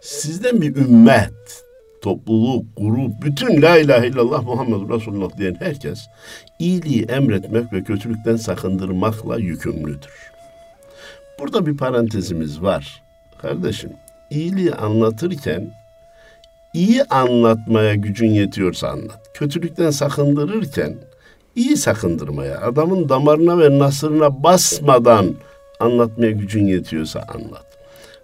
Sizden 0.00 0.62
bir 0.62 0.76
ümmet, 0.76 1.64
topluluk, 2.02 2.64
grup, 2.76 3.22
bütün 3.22 3.62
la 3.62 3.78
ilahe 3.78 4.06
illallah 4.06 4.42
Muhammed 4.42 4.90
Resulullah 4.90 5.38
diyen 5.38 5.56
herkes 5.58 5.98
iyiliği 6.58 7.02
emretmek 7.02 7.72
ve 7.72 7.84
kötülükten 7.84 8.36
sakındırmakla 8.36 9.38
yükümlüdür. 9.38 10.30
Burada 11.38 11.66
bir 11.66 11.76
parantezimiz 11.76 12.62
var. 12.62 13.02
Kardeşim, 13.42 13.90
iyiliği 14.30 14.74
anlatırken 14.74 15.70
iyi 16.74 17.04
anlatmaya 17.04 17.94
gücün 17.94 18.30
yetiyorsa 18.30 18.88
anlat. 18.88 19.30
Kötülükten 19.34 19.90
sakındırırken 19.90 20.96
iyi 21.56 21.76
sakındırmaya, 21.76 22.60
adamın 22.60 23.08
damarına 23.08 23.58
ve 23.58 23.78
nasırına 23.78 24.42
basmadan 24.42 25.34
anlatmaya 25.80 26.30
gücün 26.30 26.66
yetiyorsa 26.66 27.20
anlat. 27.20 27.64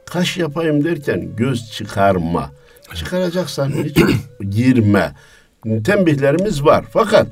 Kaş 0.07 0.37
yapayım 0.37 0.85
derken 0.85 1.37
göz 1.37 1.73
çıkarma. 1.73 2.51
Çıkaracaksan 2.95 3.71
hiç 3.85 3.97
girme. 4.51 5.13
Tembihlerimiz 5.85 6.65
var. 6.65 6.85
Fakat 6.93 7.27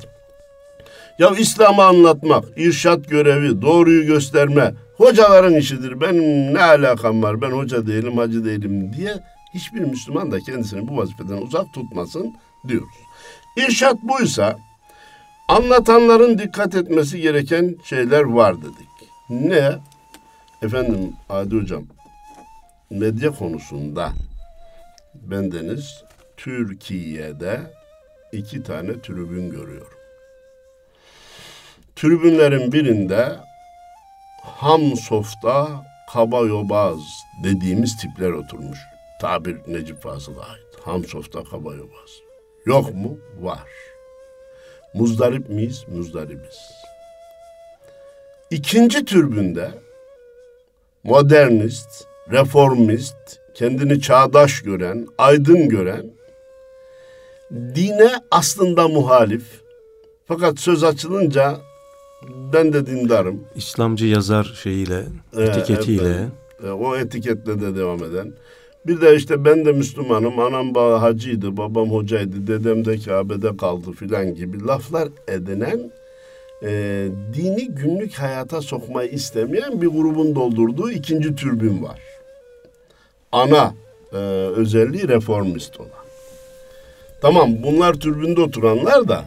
ya 1.19 1.31
İslam'ı 1.39 1.85
anlatmak, 1.85 2.45
irşat 2.57 3.09
görevi, 3.09 3.63
doğruyu 3.63 4.07
gösterme 4.07 4.75
hocaların 4.97 5.55
işidir. 5.55 6.01
Benim 6.01 6.55
ne 6.55 6.63
alakam 6.63 7.23
var? 7.23 7.43
Ben 7.43 7.51
hoca 7.51 7.87
değilim, 7.87 8.17
hacı 8.17 8.45
değilim 8.45 8.93
diye 8.97 9.15
hiçbir 9.55 9.81
Müslüman 9.81 10.33
da 10.33 10.41
kendisini 10.41 10.89
bu 10.89 10.97
vazifeden 10.97 11.37
uzak 11.37 11.73
tutmasın 11.73 12.35
diyoruz. 12.69 12.95
İrşat 13.57 14.03
buysa 14.03 14.59
anlatanların 15.49 16.39
dikkat 16.39 16.75
etmesi 16.75 17.21
gereken 17.21 17.77
şeyler 17.85 18.23
var 18.23 18.57
dedik. 18.63 19.11
Ne? 19.31 19.79
Efendim 20.63 21.13
Adi 21.29 21.57
Hocam 21.57 21.85
medya 22.91 23.31
konusunda 23.31 24.13
bendeniz 25.15 26.05
Türkiye'de 26.37 27.61
iki 28.33 28.63
tane 28.63 29.03
tribün 29.03 29.51
görüyorum. 29.51 29.99
Tribünlerin 31.97 32.73
birinde 32.73 33.37
ham 34.43 34.97
softa 34.97 35.85
kaba 36.13 36.41
yobaz 36.41 36.99
dediğimiz 37.45 37.97
tipler 37.97 38.31
oturmuş. 38.31 38.79
Tabir 39.23 39.57
Necip 39.67 40.03
Fazıl'a 40.03 40.41
ait. 40.41 40.67
Ham 40.85 41.05
softa 41.05 41.45
kaba 41.45 41.75
yobaz. 41.75 42.11
Yok 42.67 42.95
mu? 42.95 43.19
Var. 43.41 43.69
Muzdarip 44.95 45.49
miyiz? 45.49 45.85
Muzdaribiz. 45.89 46.59
İkinci 48.51 49.05
türbünde 49.05 49.71
modernist, 51.05 52.05
reformist, 52.31 53.17
kendini 53.55 54.01
çağdaş 54.01 54.63
gören, 54.63 55.07
aydın 55.19 55.69
gören, 55.69 56.11
dine 57.51 58.11
aslında 58.31 58.89
muhalif. 58.89 59.63
Fakat 60.27 60.59
söz 60.59 60.85
açılınca 60.85 61.57
ben 62.53 62.73
de 62.73 62.87
dindarım. 62.87 63.45
İslamcı 63.55 64.07
yazar 64.07 64.45
şeyiyle, 64.63 65.05
Ee, 65.37 65.43
etiketiyle. 65.43 66.09
evet, 66.09 66.29
e, 66.65 66.71
o 66.71 66.97
etiketle 66.97 67.61
de 67.61 67.77
devam 67.77 68.05
eden. 68.05 68.33
Bir 68.87 69.01
de 69.01 69.17
işte 69.17 69.45
ben 69.45 69.65
de 69.65 69.73
Müslümanım, 69.73 70.39
anam 70.39 70.75
baba 70.75 71.03
hacıydı, 71.03 71.57
babam 71.57 71.91
hocaydı, 71.91 72.47
dedem 72.47 72.85
de 72.85 72.99
Kabe'de 72.99 73.57
kaldı 73.57 73.93
filan 73.93 74.35
gibi 74.35 74.67
laflar 74.67 75.09
edinen 75.29 75.91
e, 76.63 76.71
dini 77.35 77.69
günlük 77.69 78.15
hayata 78.15 78.61
sokmayı 78.61 79.11
istemeyen 79.11 79.83
bir 79.83 79.87
grubun 79.87 80.35
doldurduğu 80.35 80.91
ikinci 80.91 81.35
türbün 81.35 81.83
var. 81.83 82.01
Ana 83.33 83.75
e, 84.13 84.17
özelliği 84.57 85.09
reformist 85.09 85.81
olan. 85.81 85.91
Tamam 87.21 87.63
bunlar 87.63 87.95
türbünde 87.95 88.41
oturanlar 88.41 89.09
da 89.09 89.25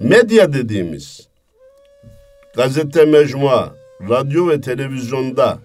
medya 0.00 0.52
dediğimiz 0.52 1.28
gazete 2.56 3.04
mecmua, 3.04 3.74
radyo 4.08 4.48
ve 4.48 4.60
televizyonda 4.60 5.58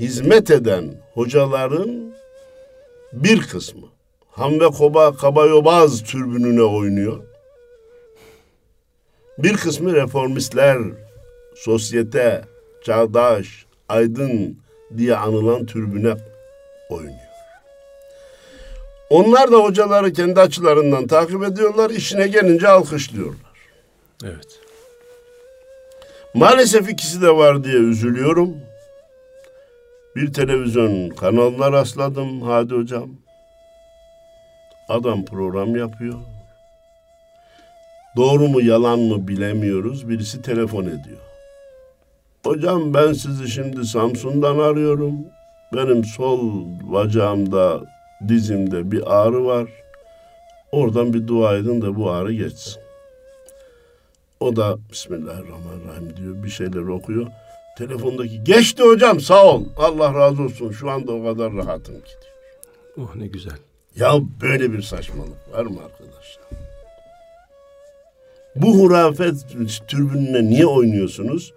hizmet 0.00 0.50
eden 0.50 0.94
hocaların 1.14 2.14
bir 3.12 3.42
kısmı 3.42 3.86
ham 4.30 4.60
ve 4.60 4.66
koba 4.66 5.16
kabayobaz 5.16 6.02
türbününe 6.02 6.62
oynuyor. 6.62 7.22
Bir 9.38 9.56
kısmı 9.56 9.94
reformistler, 9.94 10.78
sosyete, 11.54 12.44
çağdaş, 12.84 13.66
aydın 13.88 14.58
diye 14.96 15.16
anılan 15.16 15.66
türbüne 15.66 16.14
oynuyor. 16.90 17.18
Onlar 19.10 19.52
da 19.52 19.56
hocaları 19.56 20.12
kendi 20.12 20.40
açılarından 20.40 21.06
takip 21.06 21.44
ediyorlar, 21.44 21.90
işine 21.90 22.28
gelince 22.28 22.68
alkışlıyorlar. 22.68 23.54
Evet. 24.24 24.60
Maalesef 26.34 26.90
ikisi 26.90 27.22
de 27.22 27.36
var 27.36 27.64
diye 27.64 27.74
üzülüyorum. 27.74 28.56
Bir 30.16 30.32
televizyon 30.32 31.08
kanalına 31.08 31.72
rastladım 31.72 32.42
Hadi 32.42 32.74
Hocam. 32.74 33.10
Adam 34.88 35.24
program 35.24 35.76
yapıyor. 35.76 36.14
Doğru 38.16 38.48
mu 38.48 38.60
yalan 38.60 38.98
mı 38.98 39.28
bilemiyoruz. 39.28 40.08
Birisi 40.08 40.42
telefon 40.42 40.82
ediyor. 40.84 41.20
Hocam 42.44 42.94
ben 42.94 43.12
sizi 43.12 43.48
şimdi 43.48 43.86
Samsun'dan 43.86 44.58
arıyorum. 44.58 45.14
Benim 45.72 46.04
sol 46.04 46.64
bacağımda, 46.92 47.80
dizimde 48.28 48.90
bir 48.90 49.16
ağrı 49.16 49.44
var. 49.44 49.68
Oradan 50.72 51.14
bir 51.14 51.26
dua 51.26 51.56
edin 51.56 51.82
de 51.82 51.96
bu 51.96 52.10
ağrı 52.10 52.32
geçsin. 52.32 52.82
O 54.40 54.56
da 54.56 54.76
Bismillahirrahmanirrahim 54.92 56.16
diyor. 56.16 56.44
Bir 56.44 56.48
şeyler 56.48 56.80
okuyor. 56.80 57.26
Telefondaki 57.78 58.44
geçti 58.44 58.82
hocam 58.82 59.20
sağ 59.20 59.44
ol. 59.44 59.64
Allah 59.76 60.14
razı 60.14 60.42
olsun. 60.42 60.70
Şu 60.70 60.90
anda 60.90 61.12
o 61.12 61.24
kadar 61.24 61.52
rahatım 61.52 61.94
ki 61.94 62.12
diyor. 62.22 63.08
Oh 63.08 63.16
ne 63.16 63.26
güzel. 63.26 63.58
Ya 63.96 64.14
böyle 64.40 64.72
bir 64.72 64.82
saçmalık 64.82 65.52
var 65.52 65.66
mı 65.66 65.80
arkadaşlar? 65.84 66.44
Bu 68.56 68.78
hurafet 68.78 69.34
türbününe 69.88 70.44
niye 70.44 70.66
oynuyorsunuz? 70.66 71.52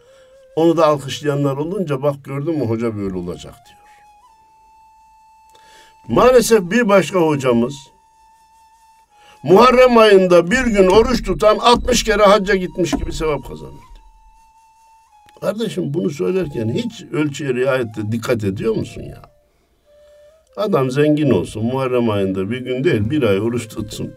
Onu 0.56 0.78
da 0.78 0.86
alkışlayanlar 0.88 1.58
olunca 1.58 2.02
bak 2.02 2.16
gördün 2.24 2.58
mü 2.58 2.66
hoca 2.66 2.98
böyle 2.98 3.18
olacak 3.18 3.54
diyor. 3.68 3.78
Maalesef 6.08 6.62
bir 6.62 6.90
başka 6.90 7.20
hocamız 7.20 7.74
Muharrem 9.44 9.98
ayında 9.98 10.52
bir 10.52 10.66
gün 10.66 10.88
oruç 10.88 11.24
tutan 11.24 11.58
60 11.58 12.04
kere 12.04 12.24
hacca 12.24 12.56
gitmiş 12.56 12.92
gibi 12.92 13.14
sevap 13.14 13.48
kazanır. 13.48 13.87
Kardeşim 15.42 15.94
bunu 15.94 16.10
söylerken 16.10 16.70
hiç 16.70 17.04
ölçüye 17.12 17.54
riayette 17.54 18.12
dikkat 18.12 18.44
ediyor 18.44 18.76
musun 18.76 19.02
ya? 19.02 19.22
Adam 20.58 20.92
zengin 20.92 21.30
olsun 21.30 21.66
Muharrem 21.66 22.10
ayında 22.10 22.52
bir 22.52 22.58
gün 22.58 22.84
değil 22.84 23.10
bir 23.10 23.24
ay 23.24 23.40
oruç 23.40 23.68
tutsun. 23.68 24.14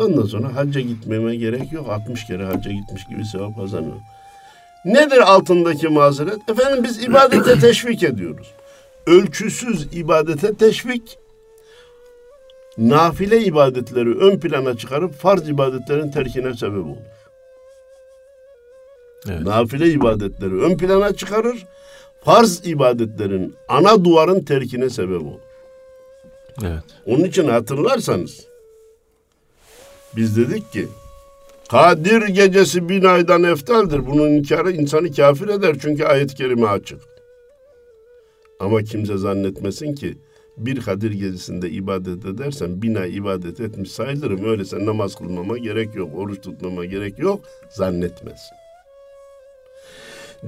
Ondan 0.00 0.22
sonra 0.22 0.54
hacca 0.54 0.80
gitmeme 0.80 1.36
gerek 1.36 1.72
yok. 1.72 1.88
60 1.88 2.26
kere 2.26 2.44
hacca 2.44 2.70
gitmiş 2.72 3.06
gibi 3.06 3.24
sevap 3.24 3.56
kazanıyor. 3.56 3.96
Nedir 4.84 5.18
altındaki 5.18 5.88
mazeret? 5.88 6.50
Efendim 6.50 6.84
biz 6.84 7.02
ibadete 7.02 7.58
teşvik 7.60 8.02
ediyoruz. 8.02 8.54
Ölçüsüz 9.06 9.88
ibadete 9.92 10.54
teşvik, 10.54 11.18
nafile 12.78 13.44
ibadetleri 13.44 14.18
ön 14.18 14.38
plana 14.38 14.76
çıkarıp 14.76 15.14
farz 15.14 15.48
ibadetlerin 15.48 16.10
terkine 16.10 16.54
sebep 16.54 16.86
olur. 16.86 16.96
Evet. 19.28 19.40
Nafile 19.40 19.88
ibadetleri 19.88 20.54
ön 20.54 20.76
plana 20.76 21.12
çıkarır, 21.12 21.66
farz 22.24 22.66
ibadetlerin 22.66 23.54
ana 23.68 24.04
duvarın 24.04 24.40
terkine 24.40 24.90
sebep 24.90 25.22
olur. 25.22 25.40
Evet. 26.62 26.82
Onun 27.06 27.24
için 27.24 27.48
hatırlarsanız 27.48 28.46
biz 30.16 30.36
dedik 30.36 30.72
ki 30.72 30.88
Kadir 31.70 32.22
gecesi 32.22 32.88
bin 32.88 33.04
aydan 33.04 33.42
eftaldir. 33.42 34.06
Bunun 34.06 34.28
inkarı 34.28 34.70
insanı 34.70 35.12
kafir 35.12 35.48
eder 35.48 35.76
çünkü 35.82 36.04
ayet-i 36.04 36.34
kerime 36.34 36.66
açık. 36.66 37.00
Ama 38.60 38.82
kimse 38.82 39.16
zannetmesin 39.16 39.94
ki 39.94 40.18
bir 40.56 40.80
Kadir 40.80 41.10
gecesinde 41.10 41.70
ibadet 41.70 42.26
edersen 42.26 42.82
bin 42.82 42.94
ay 42.94 43.16
ibadet 43.16 43.60
etmiş 43.60 43.90
sayılırım. 43.90 44.44
Öyleyse 44.44 44.86
namaz 44.86 45.14
kılmama 45.14 45.58
gerek 45.58 45.94
yok, 45.94 46.10
oruç 46.16 46.40
tutmama 46.40 46.84
gerek 46.84 47.18
yok 47.18 47.40
zannetmesin. 47.70 48.56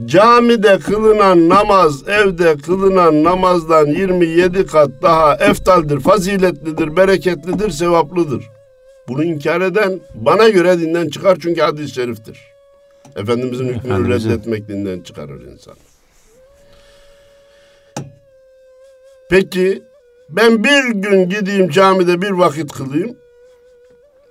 Camide 0.07 0.79
kılınan 0.79 1.49
namaz, 1.49 2.09
evde 2.09 2.57
kılınan 2.57 3.25
namazdan 3.25 3.87
27 3.87 4.67
kat 4.67 4.91
daha 5.03 5.35
eftaldir, 5.35 6.01
faziletlidir, 6.01 6.97
bereketlidir, 6.97 7.71
sevaplıdır. 7.71 8.51
Bunu 9.09 9.25
inkar 9.25 9.61
eden 9.61 10.01
bana 10.15 10.49
göre 10.49 10.81
dinden 10.81 11.09
çıkar 11.09 11.39
çünkü 11.43 11.61
hadis-i 11.61 11.95
şeriftir. 11.95 12.39
Efendimizin 13.17 13.65
hükmünü 13.65 13.93
Efendimizin. 13.93 14.31
reddetmek 14.31 14.69
dinden 14.69 15.01
çıkarır 15.01 15.41
insan. 15.53 15.75
Peki 19.29 19.83
ben 20.29 20.65
bir 20.65 20.89
gün 20.95 21.29
gideyim 21.29 21.71
camide 21.71 22.23
bir 22.23 22.31
vakit 22.31 22.73
kılayım. 22.73 23.17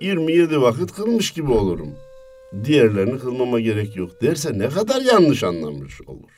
27 0.00 0.60
vakit 0.62 0.92
kılmış 0.94 1.30
gibi 1.30 1.52
olurum. 1.52 1.94
Diğerlerini 2.64 3.18
kılmama 3.18 3.60
gerek 3.60 3.96
yok 3.96 4.22
derse 4.22 4.58
ne 4.58 4.68
kadar 4.68 5.00
yanlış 5.00 5.44
anlamış 5.44 6.00
olur. 6.00 6.30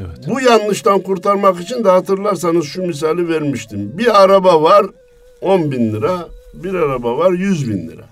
Evet. 0.00 0.28
Bu 0.28 0.40
yanlıştan 0.40 1.00
kurtarmak 1.00 1.60
için 1.60 1.84
de 1.84 1.88
hatırlarsanız 1.88 2.64
şu 2.66 2.82
misali 2.82 3.28
vermiştim. 3.28 3.98
Bir 3.98 4.22
araba 4.22 4.62
var 4.62 4.86
10 5.40 5.72
bin 5.72 5.92
lira 5.92 6.28
bir 6.54 6.74
araba 6.74 7.18
var 7.18 7.32
100 7.32 7.70
bin 7.70 7.88
lira. 7.88 8.04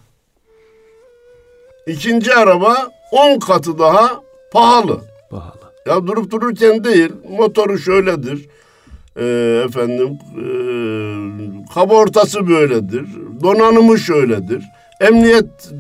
İkinci 1.87 2.35
araba 2.35 2.89
10 3.13 3.39
katı 3.39 3.79
daha 3.79 4.23
pahalı. 4.53 5.01
Pahalı. 5.31 5.61
Ya 5.87 6.07
durup 6.07 6.31
dururken 6.31 6.85
değil, 6.85 7.13
motoru 7.39 7.79
şöyledir. 7.79 8.49
Ee, 9.17 9.63
efendim, 9.67 10.19
e, 10.37 10.45
kabortası 11.75 12.49
böyledir. 12.49 13.07
Donanımı 13.43 13.99
şöyledir. 13.99 14.65
Emniyet 15.01 15.71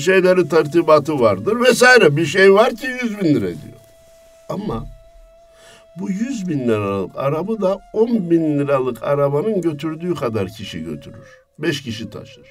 şeyleri 0.00 0.48
tertibatı 0.48 1.20
vardır 1.20 1.60
vesaire. 1.60 2.16
Bir 2.16 2.26
şey 2.26 2.54
var 2.54 2.76
ki 2.76 2.86
100 3.02 3.20
bin 3.20 3.34
lira 3.34 3.46
ediyor. 3.46 3.78
Ama 4.48 4.86
bu 5.96 6.10
100 6.10 6.48
bin 6.48 6.68
liralık 6.68 7.10
araba 7.16 7.60
da 7.60 7.78
10 7.92 8.30
bin 8.30 8.58
liralık 8.58 9.02
arabanın 9.02 9.60
götürdüğü 9.60 10.14
kadar 10.14 10.48
kişi 10.48 10.84
götürür. 10.84 11.40
5 11.58 11.82
kişi 11.82 12.10
taşır. 12.10 12.46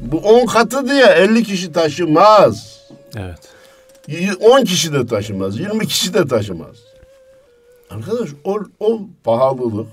Bu 0.00 0.18
10 0.18 0.46
katı 0.46 0.88
diye 0.88 1.06
50 1.06 1.44
kişi 1.44 1.72
taşımaz. 1.72 2.80
Evet. 3.16 3.54
10 4.40 4.64
kişi 4.64 4.92
de 4.92 5.06
taşımaz, 5.06 5.58
20 5.58 5.86
kişi 5.86 6.14
de 6.14 6.26
taşımaz. 6.26 6.76
Arkadaş 7.90 8.28
o, 8.44 8.58
o 8.80 9.00
pahalılık, 9.24 9.86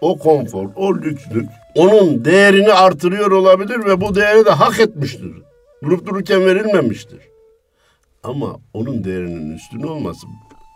o 0.00 0.18
konfor, 0.18 0.68
o 0.76 0.94
lükslük 0.96 1.48
onun 1.74 2.24
değerini 2.24 2.72
artırıyor 2.72 3.30
olabilir 3.30 3.84
ve 3.84 4.00
bu 4.00 4.14
değeri 4.14 4.44
de 4.44 4.50
hak 4.50 4.80
etmiştir. 4.80 5.32
Durup 5.82 6.06
dururken 6.06 6.46
verilmemiştir. 6.46 7.20
Ama 8.22 8.56
onun 8.74 9.04
değerinin 9.04 9.56
üstün 9.56 9.82
olması 9.82 10.26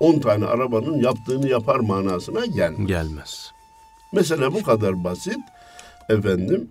10 0.00 0.18
tane 0.18 0.46
arabanın 0.46 0.94
yaptığını 0.94 1.48
yapar 1.48 1.80
manasına 1.80 2.46
gelmez. 2.46 2.86
Gelmez. 2.86 3.50
Mesela 4.12 4.54
bu 4.54 4.62
kadar 4.62 5.04
basit. 5.04 5.38
Efendim, 6.08 6.68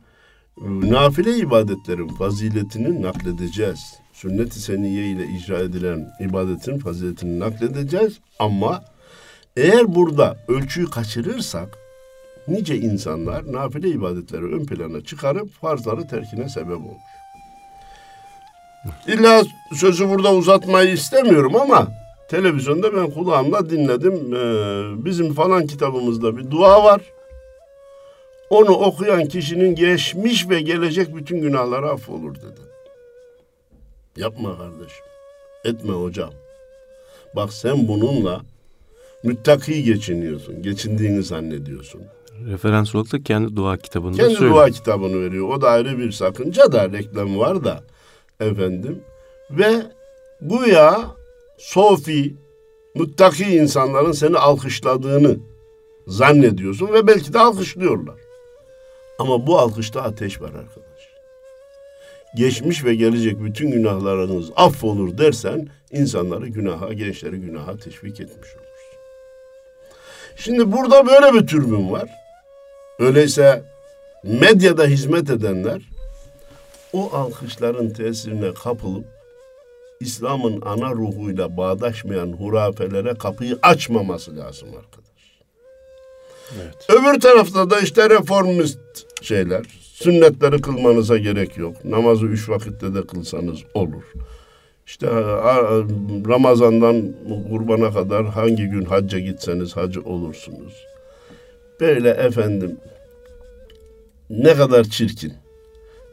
nafile 0.61 1.37
ibadetlerin 1.37 2.07
faziletini 2.07 3.01
nakledeceğiz. 3.01 3.99
Sünnet-i 4.13 4.59
seniye 4.59 5.07
ile 5.07 5.27
icra 5.27 5.59
edilen 5.59 6.11
ibadetin 6.19 6.79
faziletini 6.79 7.39
nakledeceğiz. 7.39 8.19
Ama 8.39 8.83
eğer 9.57 9.95
burada 9.95 10.37
ölçüyü 10.47 10.89
kaçırırsak 10.89 11.83
nice 12.47 12.77
insanlar 12.77 13.53
nafile 13.53 13.89
ibadetleri 13.89 14.43
ön 14.43 14.65
plana 14.65 15.01
çıkarıp 15.01 15.51
farzları 15.51 16.08
terkine 16.08 16.49
sebep 16.49 16.77
olmuş. 16.77 17.01
İlla 19.08 19.43
sözü 19.75 20.10
burada 20.10 20.34
uzatmayı 20.34 20.93
istemiyorum 20.93 21.56
ama 21.56 21.88
televizyonda 22.29 22.95
ben 22.95 23.12
kulağımla 23.12 23.69
dinledim. 23.69 24.36
Ee, 24.36 25.06
bizim 25.06 25.34
falan 25.34 25.67
kitabımızda 25.67 26.38
bir 26.38 26.51
dua 26.51 26.84
var. 26.84 27.01
Onu 28.49 28.71
okuyan 28.71 29.25
kişinin 29.25 29.75
geçmiş 29.75 30.49
ve 30.49 30.62
gelecek 30.62 31.15
bütün 31.15 31.41
günahları 31.41 31.89
affolur 31.89 32.36
dedi. 32.36 32.62
Yapma 34.17 34.58
kardeşim. 34.58 35.06
Etme 35.65 35.93
hocam. 35.93 36.32
Bak 37.36 37.53
sen 37.53 37.88
bununla 37.88 38.41
müttaki 39.23 39.84
geçiniyorsun. 39.84 40.62
Geçindiğini 40.62 41.23
zannediyorsun. 41.23 42.01
Referans 42.51 42.95
olarak 42.95 43.12
da 43.13 43.23
kendi 43.23 43.56
dua 43.56 43.77
kitabında 43.77 44.17
Kendi 44.17 44.34
söylüyor. 44.34 44.56
dua 44.56 44.69
kitabını 44.69 45.21
veriyor. 45.21 45.49
O 45.49 45.62
da 45.62 45.69
ayrı 45.69 45.97
bir 45.97 46.12
sakınca 46.12 46.71
da 46.71 46.91
reklam 46.91 47.39
var 47.39 47.63
da 47.63 47.84
efendim. 48.39 49.01
Ve 49.51 49.82
güya 50.41 51.01
sofi, 51.58 52.36
muttaki 52.95 53.45
insanların 53.45 54.12
seni 54.12 54.38
alkışladığını 54.38 55.38
zannediyorsun 56.08 56.93
ve 56.93 57.08
belki 57.08 57.34
de 57.34 57.39
alkışlıyorlar. 57.39 58.15
Ama 59.19 59.47
bu 59.47 59.60
alkışta 59.60 60.01
ateş 60.01 60.41
var 60.41 60.49
arkadaş. 60.49 60.84
Geçmiş 62.38 62.86
ve 62.86 62.95
gelecek 62.95 63.43
bütün 63.43 63.71
günahlarınız 63.71 64.51
affolur 64.56 65.17
dersen 65.17 65.67
insanları 65.91 66.47
günaha, 66.47 66.93
gençleri 66.93 67.38
günaha 67.38 67.77
teşvik 67.77 68.19
etmiş 68.19 68.49
olursun. 68.49 68.63
Şimdi 70.36 70.71
burada 70.71 71.08
böyle 71.08 71.34
bir 71.34 71.47
türbün 71.47 71.91
var. 71.91 72.10
Öyleyse 72.99 73.63
medyada 74.23 74.86
hizmet 74.86 75.29
edenler 75.29 75.82
o 76.93 77.10
alkışların 77.13 77.89
tesirine 77.89 78.53
kapılıp 78.53 79.06
İslam'ın 79.99 80.62
ana 80.62 80.91
ruhuyla 80.91 81.58
bağdaşmayan 81.58 82.32
hurafelere 82.32 83.13
kapıyı 83.13 83.60
açmaması 83.62 84.38
lazım 84.38 84.69
arkadaş. 84.69 85.03
Evet. 86.56 86.75
Öbür 86.89 87.19
tarafta 87.19 87.69
da 87.69 87.79
işte 87.79 88.10
reformist 88.10 88.79
şeyler. 89.21 89.65
Sünnetleri 89.93 90.62
kılmanıza 90.62 91.17
gerek 91.17 91.58
yok. 91.58 91.86
Namazı 91.86 92.25
üç 92.25 92.49
vakitte 92.49 92.95
de 92.95 93.08
kılsanız 93.08 93.60
olur. 93.73 94.03
İşte 94.86 95.08
Ramazan'dan 96.27 97.13
kurbana 97.49 97.93
kadar 97.93 98.25
hangi 98.25 98.65
gün 98.65 98.86
hacca 98.86 99.19
gitseniz 99.19 99.75
hacı 99.75 100.01
olursunuz. 100.01 100.73
Böyle 101.79 102.09
efendim 102.09 102.77
ne 104.29 104.55
kadar 104.55 104.83
çirkin. 104.83 105.33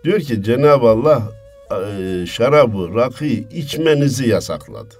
Diyor 0.04 0.20
ki 0.20 0.42
Cenab-ı 0.42 0.88
Allah 0.88 1.22
e, 1.70 2.26
şarabı, 2.26 2.94
rakıyı 2.94 3.44
içmenizi 3.52 4.28
yasakladı. 4.28 4.94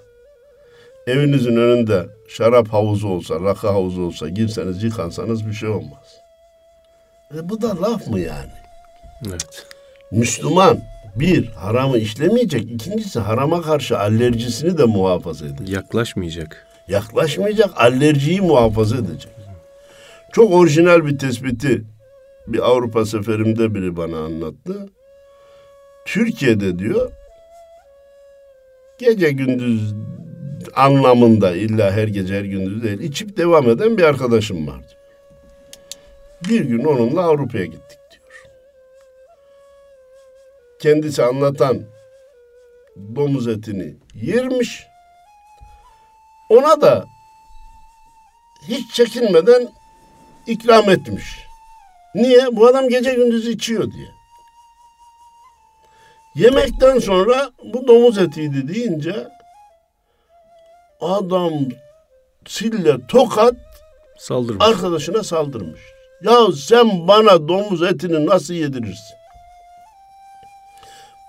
Evinizin 1.07 1.55
önünde 1.55 2.05
şarap 2.27 2.67
havuzu 2.67 3.07
olsa, 3.07 3.41
rakı 3.41 3.67
havuzu 3.67 4.01
olsa 4.01 4.29
girseniz 4.29 4.83
yıkansanız 4.83 5.47
bir 5.47 5.53
şey 5.53 5.69
olmaz. 5.69 6.17
E 7.37 7.49
bu 7.49 7.61
da 7.61 7.81
laf 7.81 8.07
mı 8.07 8.19
yani? 8.19 8.51
Evet. 9.27 9.65
Müslüman 10.11 10.79
bir 11.15 11.47
haramı 11.47 11.97
işlemeyecek, 11.97 12.71
ikincisi 12.71 13.19
harama 13.19 13.61
karşı 13.61 13.99
alerjisini 13.99 14.77
de 14.77 14.85
muhafaza 14.85 15.45
edecek. 15.45 15.69
Yaklaşmayacak. 15.69 16.67
Yaklaşmayacak, 16.87 17.69
alerjiyi 17.75 18.41
muhafaza 18.41 18.97
edecek. 18.97 19.31
Çok 20.33 20.53
orijinal 20.53 21.05
bir 21.05 21.17
tespiti 21.17 21.83
bir 22.47 22.59
Avrupa 22.69 23.05
seferimde 23.05 23.73
biri 23.75 23.97
bana 23.97 24.17
anlattı. 24.17 24.89
Türkiye'de 26.05 26.79
diyor 26.79 27.11
gece 28.97 29.31
gündüz 29.31 29.93
anlamında 30.75 31.55
illa 31.55 31.91
her 31.91 32.07
gece 32.07 32.35
her 32.35 32.43
gündüz 32.43 32.83
değil 32.83 32.99
içip 32.99 33.37
devam 33.37 33.69
eden 33.69 33.97
bir 33.97 34.03
arkadaşım 34.03 34.67
var 34.67 34.79
diyor. 34.79 35.01
Bir 36.49 36.65
gün 36.65 36.83
onunla 36.83 37.21
Avrupa'ya 37.21 37.65
gittik 37.65 37.99
diyor. 38.11 38.53
Kendisi 40.79 41.23
anlatan 41.23 41.81
domuz 43.15 43.47
etini 43.47 43.95
yermiş. 44.15 44.83
Ona 46.49 46.81
da 46.81 47.05
hiç 48.67 48.93
çekinmeden 48.93 49.67
ikram 50.47 50.89
etmiş. 50.89 51.39
Niye? 52.15 52.47
Bu 52.51 52.67
adam 52.67 52.89
gece 52.89 53.13
gündüz 53.13 53.47
içiyor 53.47 53.91
diye. 53.91 54.07
Yemekten 56.35 56.99
sonra 56.99 57.51
bu 57.73 57.87
domuz 57.87 58.17
etiydi 58.17 58.73
deyince 58.73 59.27
adam 61.01 61.53
sille 62.47 63.07
tokat 63.07 63.55
Saldırmış. 64.19 64.65
arkadaşına 64.65 65.23
saldırmış. 65.23 65.81
Ya 66.23 66.37
sen 66.57 67.07
bana 67.07 67.47
domuz 67.47 67.83
etini 67.83 68.25
nasıl 68.25 68.53
yedirirsin? 68.53 69.15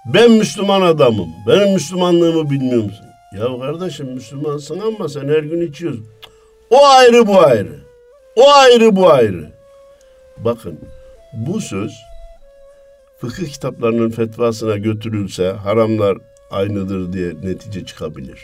Ben 0.06 0.30
Müslüman 0.30 0.82
adamım. 0.82 1.28
Benim 1.46 1.72
Müslümanlığımı 1.72 2.50
bilmiyor 2.50 2.82
musun? 2.82 3.06
Ya 3.32 3.60
kardeşim 3.60 4.06
Müslümansın 4.06 4.80
ama 4.80 5.08
sen 5.08 5.28
her 5.28 5.42
gün 5.42 5.68
içiyorsun. 5.70 6.06
O 6.70 6.86
ayrı 6.86 7.26
bu 7.26 7.40
ayrı. 7.40 7.80
O 8.36 8.50
ayrı 8.50 8.96
bu 8.96 9.10
ayrı. 9.10 9.52
Bakın 10.36 10.78
bu 11.32 11.60
söz 11.60 11.92
fıkıh 13.18 13.46
kitaplarının 13.46 14.10
fetvasına 14.10 14.76
götürülse 14.76 15.50
haramlar 15.50 16.18
aynıdır 16.50 17.12
diye 17.12 17.34
netice 17.42 17.84
çıkabilir. 17.84 18.40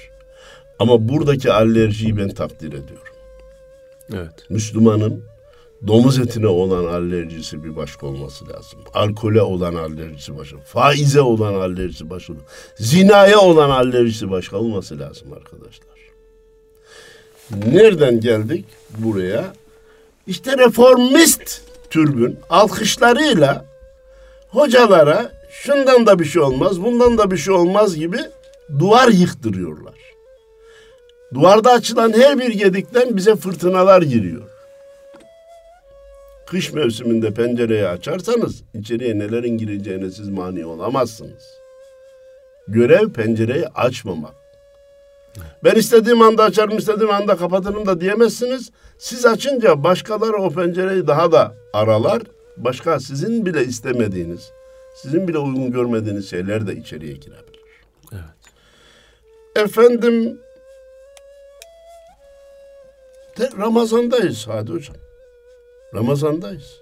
Ama 0.78 1.08
buradaki 1.08 1.52
alerjiyi 1.52 2.16
ben 2.16 2.28
takdir 2.28 2.68
ediyorum. 2.68 3.14
Evet. 4.14 4.50
Müslümanın 4.50 5.24
domuz 5.86 6.18
etine 6.18 6.46
olan 6.46 6.84
alerjisi 6.84 7.64
bir 7.64 7.76
başka 7.76 8.06
olması 8.06 8.48
lazım. 8.48 8.80
Alkole 8.94 9.42
olan 9.42 9.74
alerjisi 9.74 10.38
başka. 10.38 10.58
Faize 10.58 11.20
olan 11.20 11.54
alerjisi 11.54 12.10
başka. 12.10 12.32
Zinaya 12.76 13.40
olan 13.40 13.70
alerjisi 13.70 14.30
başka 14.30 14.56
olması 14.56 14.98
lazım 14.98 15.32
arkadaşlar. 15.32 15.88
Nereden 17.72 18.20
geldik 18.20 18.64
buraya? 18.98 19.52
İşte 20.28 20.58
reformist 20.58 21.60
türbün 21.90 22.38
alkışlarıyla 22.50 23.64
hocalara 24.48 25.32
şundan 25.50 26.06
da 26.06 26.18
bir 26.18 26.24
şey 26.24 26.42
olmaz, 26.42 26.82
bundan 26.82 27.18
da 27.18 27.30
bir 27.30 27.36
şey 27.36 27.54
olmaz 27.54 27.96
gibi 27.96 28.18
duvar 28.78 29.08
yıktırıyorlar. 29.08 29.94
Duvarda 31.34 31.72
açılan 31.72 32.12
her 32.12 32.38
bir 32.38 32.52
gedikten 32.52 33.16
bize 33.16 33.36
fırtınalar 33.36 34.02
giriyor. 34.02 34.42
kış 36.46 36.72
mevsiminde 36.72 37.34
pencereyi 37.34 37.86
açarsanız 37.86 38.62
içeriye 38.74 39.18
nelerin 39.18 39.58
gireceğine 39.58 40.10
siz 40.10 40.28
mani 40.28 40.66
olamazsınız. 40.66 41.58
Görev 42.68 43.08
pencereyi 43.08 43.66
açmamak. 43.66 44.47
Ben 45.64 45.74
istediğim 45.74 46.22
anda 46.22 46.44
açarım, 46.44 46.78
istediğim 46.78 47.10
anda 47.10 47.36
kapatırım 47.36 47.86
da 47.86 48.00
diyemezsiniz. 48.00 48.70
Siz 48.98 49.26
açınca 49.26 49.84
başkaları 49.84 50.36
o 50.36 50.50
pencereyi 50.50 51.06
daha 51.06 51.32
da 51.32 51.54
aralar. 51.72 52.22
Başka 52.56 53.00
sizin 53.00 53.46
bile 53.46 53.64
istemediğiniz, 53.64 54.50
sizin 54.94 55.28
bile 55.28 55.38
uygun 55.38 55.72
görmediğiniz 55.72 56.30
şeyler 56.30 56.66
de 56.66 56.76
içeriye 56.76 57.12
girebilir. 57.12 57.60
Evet. 58.12 58.22
Efendim, 59.56 60.40
de 63.38 63.50
Ramazan'dayız 63.58 64.46
Hadi 64.48 64.72
Hocam. 64.72 64.96
Ramazan'dayız. 65.94 66.80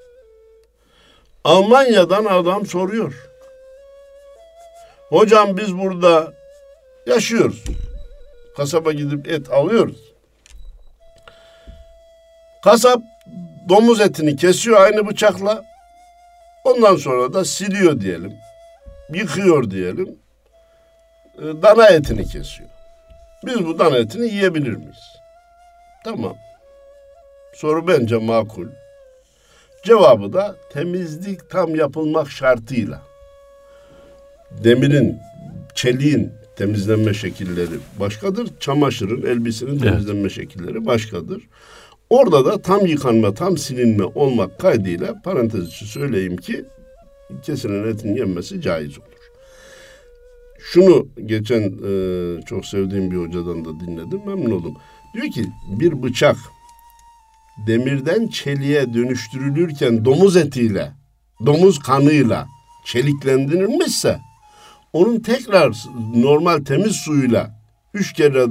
Almanya'dan 1.45 2.25
adam 2.25 2.67
soruyor. 2.67 3.29
Hocam 5.09 5.57
biz 5.57 5.79
burada 5.79 6.33
yaşıyoruz. 7.07 7.65
Kasaba 8.57 8.93
gidip 8.93 9.29
et 9.29 9.53
alıyoruz. 9.53 10.13
Kasap 12.65 13.03
domuz 13.69 14.01
etini 14.01 14.37
kesiyor 14.37 14.81
aynı 14.81 15.07
bıçakla. 15.07 15.65
Ondan 16.65 16.97
sonra 16.97 17.33
da 17.33 17.45
siliyor 17.45 18.01
diyelim. 18.01 18.35
Yıkıyor 19.15 19.71
diyelim. 19.71 20.19
E, 21.39 21.43
Dana 21.63 21.87
etini 21.89 22.25
kesiyor. 22.25 22.69
Biz 23.47 23.67
bu 23.67 23.79
dana 23.79 23.97
etini 23.97 24.27
yiyebilir 24.27 24.73
miyiz? 24.73 25.03
Tamam. 26.05 26.37
Soru 27.55 27.89
bence 27.89 28.17
makul. 28.17 28.67
Cevabı 29.85 30.33
da 30.33 30.57
temizlik 30.73 31.51
tam 31.51 31.75
yapılmak 31.75 32.31
şartıyla. 32.31 33.01
Demirin, 34.51 35.21
çeliğin 35.75 36.33
temizlenme 36.57 37.15
şekilleri 37.15 37.79
başkadır. 38.01 38.49
Çamaşırın, 38.61 39.23
elbisenin 39.23 39.71
Evet. 39.71 39.83
temizlenme 39.83 40.29
şekilleri 40.31 40.87
başkadır. 40.87 41.43
Orada 42.11 42.45
da 42.45 42.63
tam 42.63 42.87
yıkanma, 42.87 43.35
tam 43.35 43.59
silinme 43.59 44.05
olmak 44.05 44.59
kaydıyla 44.61 45.23
parantez 45.23 45.69
içi 45.69 45.87
söyleyeyim 45.87 46.37
ki 46.37 46.65
kesilen 47.43 47.89
etin 47.89 48.15
yenmesi 48.15 48.61
caiz 48.61 48.99
olur. 48.99 49.07
Şunu 50.59 51.09
geçen 51.27 51.63
e, 51.63 52.43
çok 52.43 52.67
sevdiğim 52.67 53.11
bir 53.11 53.17
hocadan 53.17 53.65
da 53.65 53.81
dinledim, 53.81 54.21
memnun 54.27 54.51
oldum. 54.51 54.75
Diyor 55.15 55.27
ki 55.27 55.45
bir 55.81 56.03
bıçak 56.03 56.37
demirden 57.67 58.29
çeliğe 58.29 58.95
dönüştürülürken 58.95 60.05
domuz 60.05 60.37
etiyle, 60.37 60.93
domuz 61.47 61.79
kanıyla 61.79 62.47
çeliklendirilmişse 62.85 64.19
onun 64.97 65.21
tekrar 65.21 65.85
normal 66.15 66.65
temiz 66.65 66.97
suyla 66.97 67.51
üç 67.95 68.13
kere 68.13 68.47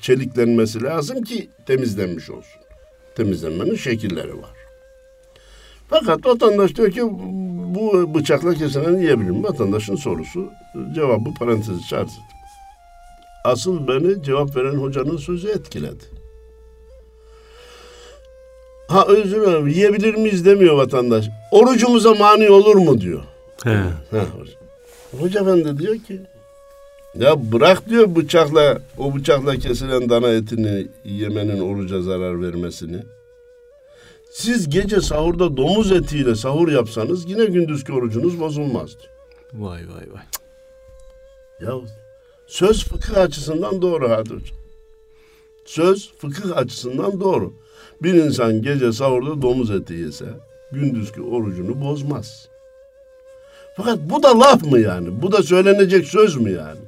çeliklenmesi 0.00 0.82
lazım 0.82 1.22
ki 1.22 1.48
temizlenmiş 1.66 2.30
olsun. 2.30 2.60
Temizlenmenin 3.16 3.76
şekilleri 3.76 4.42
var. 4.42 4.50
Fakat 5.88 6.26
vatandaş 6.26 6.76
diyor 6.76 6.90
ki 6.90 7.00
bu 7.74 8.14
bıçakla 8.14 8.54
kesilen 8.54 8.98
yiyebilir 8.98 9.30
mi? 9.30 9.44
Vatandaşın 9.44 9.96
sorusu 9.96 10.50
cevabı 10.94 11.34
parantez 11.38 11.78
içerisinde. 11.78 12.24
Asıl 13.44 13.88
beni 13.88 14.22
cevap 14.22 14.56
veren 14.56 14.74
hocanın 14.74 15.16
sözü 15.16 15.48
etkiledi. 15.48 16.04
Ha 18.88 19.06
özür 19.08 19.40
dilerim 19.40 19.66
yiyebilir 19.66 20.14
miyiz 20.14 20.44
demiyor 20.44 20.76
vatandaş. 20.76 21.28
Orucumuza 21.50 22.14
mani 22.14 22.50
olur 22.50 22.76
mu 22.76 23.00
diyor. 23.00 23.22
He. 23.64 23.70
Ha, 24.10 24.26
hoca. 25.20 25.40
Efendi 25.40 25.78
diyor 25.78 25.96
ki 25.96 26.20
ya 27.14 27.52
bırak 27.52 27.88
diyor 27.88 28.16
bıçakla 28.16 28.82
o 28.98 29.14
bıçakla 29.14 29.56
kesilen 29.56 30.10
dana 30.10 30.28
etini 30.28 30.86
yemenin 31.04 31.60
oruca 31.60 32.02
zarar 32.02 32.42
vermesini. 32.42 33.02
Siz 34.30 34.70
gece 34.70 35.00
sahurda 35.00 35.56
domuz 35.56 35.92
etiyle 35.92 36.34
sahur 36.34 36.68
yapsanız 36.68 37.30
yine 37.30 37.44
gündüzki 37.44 37.92
orucunuz 37.92 38.40
bozulmaz 38.40 38.88
diyor. 38.88 39.12
Vay 39.52 39.80
vay 39.88 40.06
vay. 40.12 40.22
Ya 41.60 41.74
söz 42.46 42.84
fıkıh 42.84 43.16
açısından 43.16 43.82
doğru 43.82 44.10
hadi 44.10 44.30
hocam. 44.30 44.58
Söz 45.64 46.12
fıkıh 46.18 46.56
açısından 46.56 47.20
doğru. 47.20 47.52
Bir 48.02 48.14
insan 48.14 48.62
gece 48.62 48.92
sahurda 48.92 49.42
domuz 49.42 49.70
eti 49.70 49.94
yese 49.94 50.26
gündüzki 50.72 51.22
orucunu 51.22 51.80
bozmaz. 51.80 52.48
Fakat 53.78 53.98
bu 53.98 54.22
da 54.22 54.40
laf 54.40 54.62
mı 54.64 54.80
yani? 54.80 55.22
Bu 55.22 55.32
da 55.32 55.42
söylenecek 55.42 56.06
söz 56.06 56.36
mü 56.36 56.50
yani? 56.50 56.80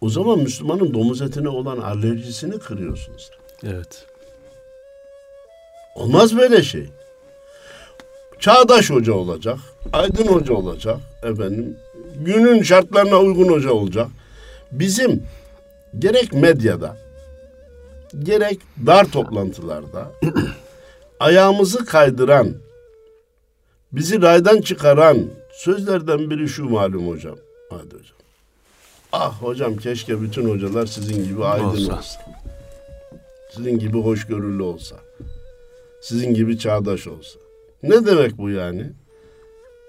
O 0.00 0.08
zaman 0.08 0.38
Müslümanın 0.38 0.94
domuz 0.94 1.22
etine 1.22 1.48
olan 1.48 1.78
alerjisini 1.78 2.58
kırıyorsun 2.58 3.14
sen. 3.18 3.70
Evet. 3.70 4.06
Olmaz 5.94 6.36
böyle 6.36 6.62
şey. 6.62 6.86
Çağdaş 8.38 8.90
hoca 8.90 9.12
olacak, 9.12 9.58
aydın 9.92 10.26
hoca 10.26 10.54
olacak, 10.54 10.96
efendim, 11.22 11.76
günün 12.16 12.62
şartlarına 12.62 13.18
uygun 13.18 13.48
hoca 13.48 13.70
olacak. 13.70 14.08
Bizim 14.72 15.22
gerek 15.98 16.32
medyada, 16.32 16.96
gerek 18.18 18.58
dar 18.86 19.04
toplantılarda 19.12 20.10
ayağımızı 21.20 21.84
kaydıran, 21.84 22.54
bizi 23.92 24.22
raydan 24.22 24.60
çıkaran 24.60 25.39
sözlerden 25.64 26.30
biri 26.30 26.48
şu 26.48 26.64
malum 26.68 27.08
hocam. 27.08 27.36
Hadi 27.70 27.84
hocam. 27.84 28.16
Ah 29.12 29.42
hocam 29.42 29.76
keşke 29.76 30.22
bütün 30.22 30.50
hocalar 30.50 30.86
sizin 30.86 31.24
gibi 31.24 31.44
aydın 31.44 31.64
Olsa. 31.64 31.96
olsa. 31.98 32.20
Sizin 33.54 33.78
gibi 33.78 33.98
hoşgörülü 33.98 34.62
olsa. 34.62 34.96
Sizin 36.02 36.34
gibi 36.34 36.58
çağdaş 36.58 37.06
olsa. 37.06 37.38
Ne 37.82 38.06
demek 38.06 38.38
bu 38.38 38.50
yani? 38.50 38.90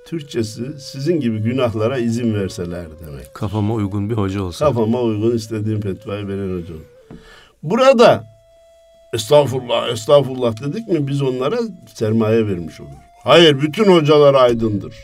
Türkçesi 0.07 0.79
sizin 0.79 1.19
gibi 1.19 1.39
günahlara 1.39 1.97
izin 1.97 2.33
verseler 2.33 2.85
demek. 3.07 3.33
Kafama 3.33 3.73
uygun 3.73 4.09
bir 4.09 4.15
hoca 4.15 4.41
olsa. 4.43 4.65
Kafama 4.65 5.01
uygun 5.01 5.35
istediğim 5.35 5.81
fetvayı 5.81 6.27
veren 6.27 6.61
hoca. 6.61 6.73
olur. 6.73 6.83
Burada 7.63 8.23
estağfurullah, 9.13 9.89
estağfurullah 9.89 10.61
dedik 10.63 10.87
mi 10.87 11.07
biz 11.07 11.21
onlara 11.21 11.59
sermaye 11.93 12.47
vermiş 12.47 12.81
oluruz. 12.81 12.95
Hayır, 13.23 13.61
bütün 13.61 13.85
hocalar 13.85 14.33
aydındır. 14.33 14.95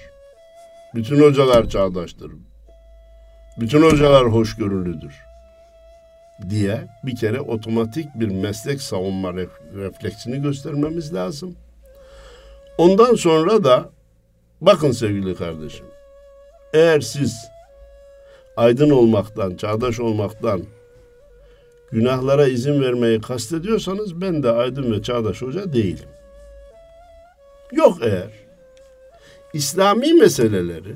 Bütün 0.96 1.22
hocalar 1.22 1.70
çağdaştır. 1.70 2.32
Bütün 3.60 3.82
hocalar 3.82 4.26
hoşgörülüdür. 4.26 5.14
Diye 6.50 6.88
bir 7.04 7.16
kere 7.16 7.42
otomatik 7.42 8.06
bir 8.16 8.28
meslek 8.28 8.82
savunma 8.82 9.30
ref- 9.30 9.76
refleksini 9.76 10.42
göstermemiz 10.42 11.14
lazım. 11.14 11.56
Ondan 12.78 13.16
sonra 13.16 13.64
da 13.64 13.90
bakın 14.62 14.92
sevgili 14.92 15.36
kardeşim. 15.36 15.86
Eğer 16.74 17.02
siz 17.02 17.48
aydın 18.58 18.90
olmaktan, 18.90 19.56
çağdaş 19.56 20.00
olmaktan, 20.00 20.62
günahlara 21.92 22.48
izin 22.48 22.82
vermeyi 22.82 23.22
kastediyorsanız 23.22 24.22
ben 24.22 24.44
de 24.44 24.52
aydın 24.52 24.92
ve 24.92 25.02
çağdaş 25.02 25.42
hoca 25.42 25.74
değilim. 25.74 26.10
Yok 27.72 27.98
eğer 28.02 28.47
İslami 29.58 30.14
meseleleri 30.14 30.96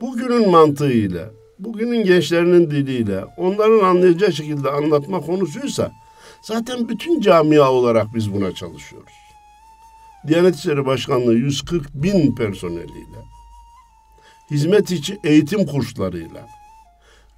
bugünün 0.00 0.50
mantığıyla, 0.50 1.30
bugünün 1.58 2.04
gençlerinin 2.04 2.70
diliyle, 2.70 3.24
onların 3.36 3.84
anlayacağı 3.84 4.32
şekilde 4.32 4.70
anlatma 4.70 5.20
konusuysa 5.20 5.92
zaten 6.42 6.88
bütün 6.88 7.20
camia 7.20 7.72
olarak 7.72 8.06
biz 8.14 8.32
buna 8.32 8.54
çalışıyoruz. 8.54 9.12
Diyanet 10.28 10.56
İşleri 10.56 10.86
Başkanlığı 10.86 11.34
140 11.34 11.94
bin 11.94 12.34
personeliyle, 12.34 13.20
hizmet 14.50 14.90
içi 14.90 15.18
eğitim 15.24 15.66
kurslarıyla, 15.66 16.48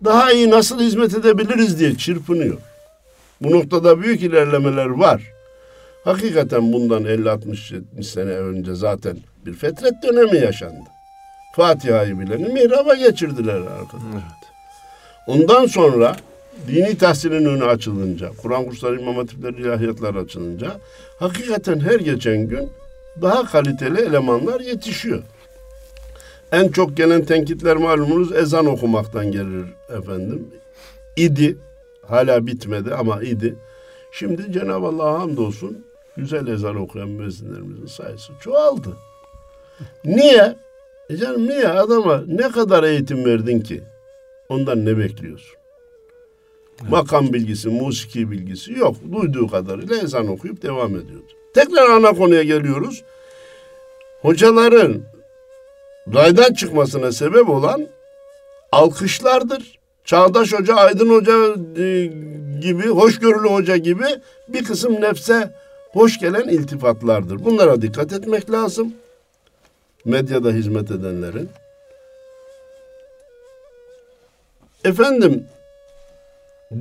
daha 0.05 0.33
iyi 0.33 0.51
nasıl 0.51 0.81
hizmet 0.81 1.15
edebiliriz 1.15 1.79
diye 1.79 1.95
çırpınıyor. 1.95 2.59
Bu 3.41 3.51
noktada 3.51 4.03
büyük 4.03 4.23
ilerlemeler 4.23 4.87
var. 4.87 5.33
Hakikaten 6.05 6.73
bundan 6.73 7.05
50-60 7.05 8.03
sene 8.03 8.31
önce 8.31 8.75
zaten 8.75 9.17
bir 9.49 9.55
fetret 9.55 10.03
dönemi 10.03 10.39
yaşandı. 10.39 10.89
Fatiha'yı 11.53 12.21
bileni 12.21 12.49
mihraba 12.49 12.95
geçirdiler 12.95 13.55
arkadaşlar. 13.55 14.13
Evet. 14.13 14.23
Ondan 15.27 15.67
sonra 15.67 16.17
dini 16.69 16.99
tahsilin 16.99 17.45
önü 17.45 17.65
açılınca, 17.65 18.31
Kur'an 18.43 18.65
kursları, 18.65 19.01
imam 19.01 19.17
hatipler, 19.17 19.53
ilahiyatlar 19.53 20.15
açılınca 20.15 20.73
hakikaten 21.19 21.81
her 21.81 22.01
geçen 22.01 22.49
gün 22.49 22.71
daha 23.23 23.45
kaliteli 23.45 24.01
elemanlar 24.01 24.61
yetişiyor. 24.61 25.23
En 26.53 26.69
çok 26.69 26.97
gelen 26.97 27.25
tenkitler 27.25 27.77
malumunuz 27.77 28.33
ezan 28.33 28.67
okumaktan 28.67 29.33
gelir 29.33 29.67
efendim. 29.99 30.49
İdi, 31.17 31.59
hala 32.07 32.47
bitmedi 32.47 32.95
ama 32.95 33.23
idi. 33.23 33.57
Şimdi 34.13 34.53
Cenab-ı 34.53 34.87
Allah'a 34.87 35.21
hamdolsun 35.21 35.85
güzel 36.17 36.47
ezan 36.47 36.77
okuyan 36.77 37.09
müezzinlerimizin 37.09 37.87
sayısı 37.87 38.33
çoğaldı. 38.41 39.08
Niye? 40.05 40.57
E 41.11 41.17
canım 41.17 41.47
niye 41.47 41.69
adama 41.69 42.23
ne 42.27 42.51
kadar 42.51 42.85
eğitim 42.85 43.25
verdin 43.25 43.61
ki? 43.61 43.83
Ondan 44.49 44.87
ne 44.87 44.99
bekliyorsun? 44.99 45.59
Evet. 46.83 46.91
Makam 46.91 47.33
bilgisi, 47.33 47.69
musiki 47.69 48.31
bilgisi 48.31 48.73
yok. 48.73 48.97
Duyduğu 49.13 49.49
kadarıyla 49.49 49.97
ezan 49.97 50.29
okuyup 50.29 50.63
devam 50.63 50.91
ediyordu. 50.97 51.33
Tekrar 51.55 51.91
ana 51.91 52.13
konuya 52.13 52.43
geliyoruz. 52.43 53.05
Hocaların 54.23 55.03
raydan 56.15 56.53
çıkmasına 56.53 57.13
sebep 57.13 57.49
olan 57.49 57.89
alkışlardır. 58.73 59.79
Çağdaş 60.05 60.53
Hoca, 60.53 60.75
Aydın 60.75 61.11
Hoca 61.11 61.33
e, 61.83 62.07
gibi, 62.61 62.89
hoşgörülü 62.89 63.49
hoca 63.49 63.77
gibi 63.77 64.05
bir 64.49 64.65
kısım 64.65 65.01
nefse 65.01 65.51
hoş 65.93 66.21
gelen 66.21 66.49
iltifatlardır. 66.49 67.45
Bunlara 67.45 67.83
dikkat 67.83 68.13
etmek 68.13 68.51
lazım. 68.51 68.95
Medyada 70.09 70.51
hizmet 70.51 70.91
edenlerin. 70.91 71.49
Efendim, 74.85 75.47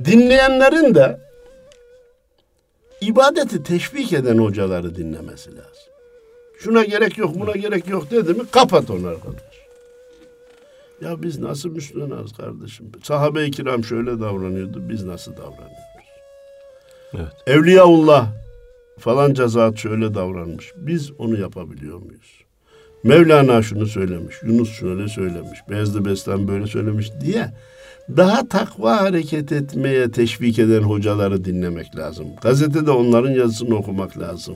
dinleyenlerin 0.04 0.94
de 0.94 1.20
ibadeti 3.00 3.62
teşvik 3.62 4.12
eden 4.12 4.38
hocaları 4.38 4.96
dinlemesi 4.96 5.50
lazım. 5.50 5.92
Şuna 6.58 6.84
gerek 6.84 7.18
yok, 7.18 7.34
buna 7.34 7.52
gerek 7.52 7.88
yok 7.88 8.10
dedi 8.10 8.34
mi 8.34 8.42
kapat 8.50 8.90
onu 8.90 9.08
arkadaş. 9.08 9.58
Ya 11.00 11.22
biz 11.22 11.38
nasıl 11.38 11.68
Müslümanız 11.68 12.32
kardeşim? 12.32 12.92
Sahabe-i 13.02 13.50
kiram 13.50 13.84
şöyle 13.84 14.20
davranıyordu, 14.20 14.88
biz 14.88 15.04
nasıl 15.04 15.32
davranıyoruz? 15.32 15.88
Evet. 17.14 17.32
Evliyaullah 17.46 18.28
falan 18.98 19.34
zat 19.34 19.78
şöyle 19.78 20.14
davranmış. 20.14 20.72
Biz 20.76 21.12
onu 21.18 21.40
yapabiliyor 21.40 21.98
muyuz? 21.98 22.47
Mevlana 23.04 23.62
şunu 23.62 23.86
söylemiş, 23.86 24.36
Yunus 24.42 24.72
şöyle 24.72 25.08
söylemiş, 25.08 25.58
Beyazlı 25.70 26.04
Bestan 26.04 26.48
böyle 26.48 26.66
söylemiş 26.66 27.10
diye 27.20 27.52
daha 28.16 28.48
takva 28.48 29.00
hareket 29.00 29.52
etmeye 29.52 30.10
teşvik 30.10 30.58
eden 30.58 30.82
hocaları 30.82 31.44
dinlemek 31.44 31.96
lazım. 31.96 32.26
Gazetede 32.42 32.90
onların 32.90 33.30
yazısını 33.30 33.74
okumak 33.74 34.18
lazım. 34.18 34.54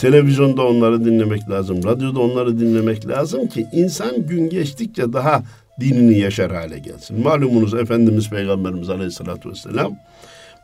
Televizyonda 0.00 0.66
onları 0.66 1.04
dinlemek 1.04 1.50
lazım. 1.50 1.84
Radyoda 1.84 2.20
onları 2.20 2.60
dinlemek 2.60 3.08
lazım 3.08 3.46
ki 3.46 3.66
insan 3.72 4.26
gün 4.26 4.48
geçtikçe 4.48 5.12
daha 5.12 5.42
dinini 5.80 6.18
yaşar 6.18 6.52
hale 6.54 6.78
gelsin. 6.78 7.22
Malumunuz 7.22 7.74
Efendimiz 7.74 8.30
Peygamberimiz 8.30 8.90
Aleyhisselatü 8.90 9.50
Vesselam 9.50 9.96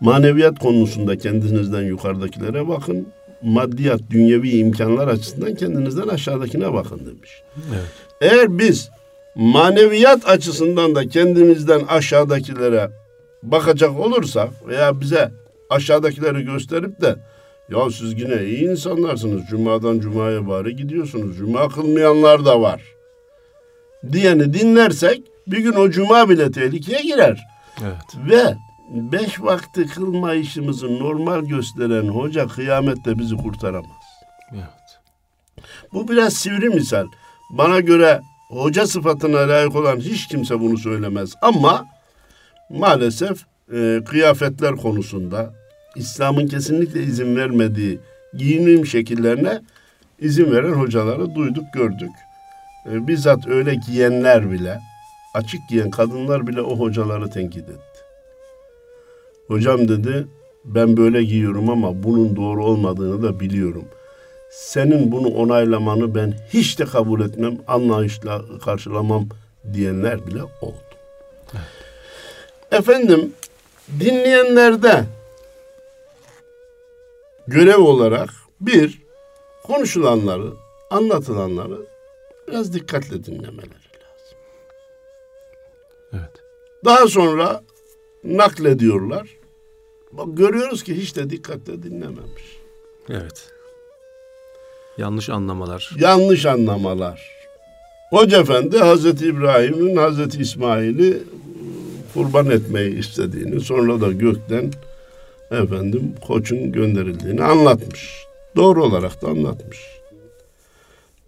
maneviyat 0.01 0.59
konusunda 0.59 1.19
kendinizden 1.19 1.83
yukarıdakilere 1.83 2.69
bakın. 2.69 3.07
Maddiyat, 3.43 4.01
dünyevi 4.11 4.51
imkanlar 4.51 5.09
açısından 5.09 5.55
kendinizden 5.55 6.09
aşağıdakine 6.09 6.73
bakın 6.73 6.99
demiş. 6.99 7.43
Evet. 7.73 7.87
Eğer 8.21 8.59
biz 8.59 8.91
maneviyat 9.35 10.29
açısından 10.29 10.95
da 10.95 11.09
kendimizden 11.09 11.81
aşağıdakilere 11.89 12.91
bakacak 13.43 14.01
olursak 14.01 14.49
veya 14.69 15.01
bize 15.01 15.31
aşağıdakileri 15.71 16.45
gösterip 16.45 17.01
de 17.01 17.17
ya 17.71 17.91
siz 17.91 18.21
yine 18.21 18.45
iyi 18.45 18.71
insanlarsınız. 18.71 19.43
Cuma'dan 19.51 19.99
Cuma'ya 19.99 20.49
bari 20.49 20.77
gidiyorsunuz. 20.77 21.37
Cuma 21.37 21.69
kılmayanlar 21.69 22.45
da 22.45 22.61
var. 22.61 22.83
Diyeni 24.13 24.55
dinlersek 24.55 25.23
bir 25.47 25.59
gün 25.59 25.73
o 25.73 25.91
Cuma 25.91 26.29
bile 26.29 26.51
tehlikeye 26.51 27.03
girer. 27.03 27.41
Evet. 27.83 28.31
Ve 28.31 28.55
beş 28.93 29.43
vakti 29.43 29.87
kılma 29.87 30.35
işimizi 30.35 30.99
normal 30.99 31.41
gösteren 31.45 32.09
hoca 32.09 32.49
kıyamette 32.49 33.19
bizi 33.19 33.37
kurtaramaz. 33.37 34.03
Evet. 34.55 35.01
Bu 35.93 36.09
biraz 36.09 36.33
sivri 36.33 36.69
misal. 36.69 37.07
Bana 37.51 37.81
göre 37.81 38.21
hoca 38.49 38.87
sıfatına 38.87 39.49
layık 39.49 39.77
olan 39.77 40.01
hiç 40.01 40.29
kimse 40.29 40.61
bunu 40.61 40.79
söylemez. 40.79 41.35
Ama 41.43 41.87
maalesef 42.71 43.45
e, 43.75 44.01
kıyafetler 44.09 44.77
konusunda 44.77 45.55
İslam'ın 45.97 46.47
kesinlikle 46.47 47.03
izin 47.03 47.37
vermediği 47.37 48.01
giyinim 48.39 48.87
şekillerine 48.87 49.61
izin 50.19 50.53
veren 50.53 50.73
hocaları 50.73 51.35
duyduk, 51.35 51.65
gördük. 51.75 52.13
E, 52.91 53.07
bizzat 53.07 53.49
öyle 53.49 53.75
giyenler 53.75 54.51
bile, 54.51 54.81
açık 55.35 55.61
giyen 55.69 55.91
kadınlar 55.91 56.47
bile 56.47 56.63
o 56.63 56.79
hocaları 56.79 57.31
tenkit 57.31 57.69
etti. 57.69 57.92
Hocam 59.47 59.89
dedi, 59.89 60.27
ben 60.65 60.97
böyle 60.97 61.23
giyiyorum 61.25 61.71
ama 61.71 62.03
bunun 62.03 62.37
doğru 62.37 62.65
olmadığını 62.65 63.23
da 63.23 63.41
biliyorum. 63.41 63.85
Senin 64.51 65.13
bunu 65.13 65.29
onaylamanı 65.29 66.15
ben 66.15 66.35
hiç 66.53 66.79
de 66.79 66.85
kabul 66.85 67.21
etmem, 67.21 67.59
anlayışla 67.67 68.43
karşılamam 68.65 69.29
diyenler 69.73 70.27
bile 70.27 70.43
oldu. 70.43 70.77
Evet. 71.55 71.63
Efendim, 72.71 73.33
dinleyenlerde 74.01 75.05
görev 77.47 77.79
olarak 77.79 78.31
bir, 78.61 79.03
konuşulanları, 79.63 80.53
anlatılanları 80.91 81.79
biraz 82.49 82.75
dikkatle 82.75 83.25
dinlemeleri 83.25 83.89
lazım. 84.03 84.39
Evet. 86.13 86.43
Daha 86.85 87.07
sonra 87.07 87.63
naklediyorlar. 88.25 89.29
Bak 90.13 90.27
görüyoruz 90.33 90.83
ki 90.83 90.97
hiç 90.97 91.17
de 91.17 91.31
dikkatle 91.31 91.83
dinlememiş. 91.83 92.59
Evet. 93.11 93.51
Yanlış 94.99 95.31
anlamalar. 95.31 95.91
Yanlış 95.99 96.47
anlamalar. 96.47 97.31
Hoca 98.11 98.41
Efendi 98.41 98.79
Hazreti 98.79 99.27
İbrahim'in 99.27 99.97
Hazreti 99.97 100.39
İsmail'i 100.39 101.23
kurban 102.15 102.51
etmeyi 102.51 102.99
istediğini 102.99 103.61
sonra 103.61 104.01
da 104.01 104.13
gökten 104.13 104.73
efendim 105.51 106.15
koçun 106.27 106.73
gönderildiğini 106.73 107.43
anlatmış. 107.43 108.25
Doğru 108.57 108.85
olarak 108.85 109.23
da 109.23 109.29
anlatmış. 109.29 109.79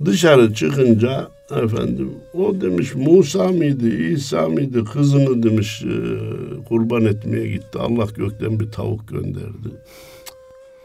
Dışarı 0.04 0.54
çıkınca 0.54 1.28
efendim 1.50 2.14
o 2.34 2.60
demiş 2.60 2.94
Musa 2.94 3.48
mıydı 3.48 3.88
İsa 3.88 4.48
mıydı 4.48 4.84
kızını 4.84 5.42
demiş 5.42 5.82
e, 5.82 5.94
kurban 6.68 7.04
etmeye 7.04 7.48
gitti. 7.48 7.78
Allah 7.78 8.06
gökten 8.16 8.60
bir 8.60 8.70
tavuk 8.70 9.08
gönderdi. 9.08 9.68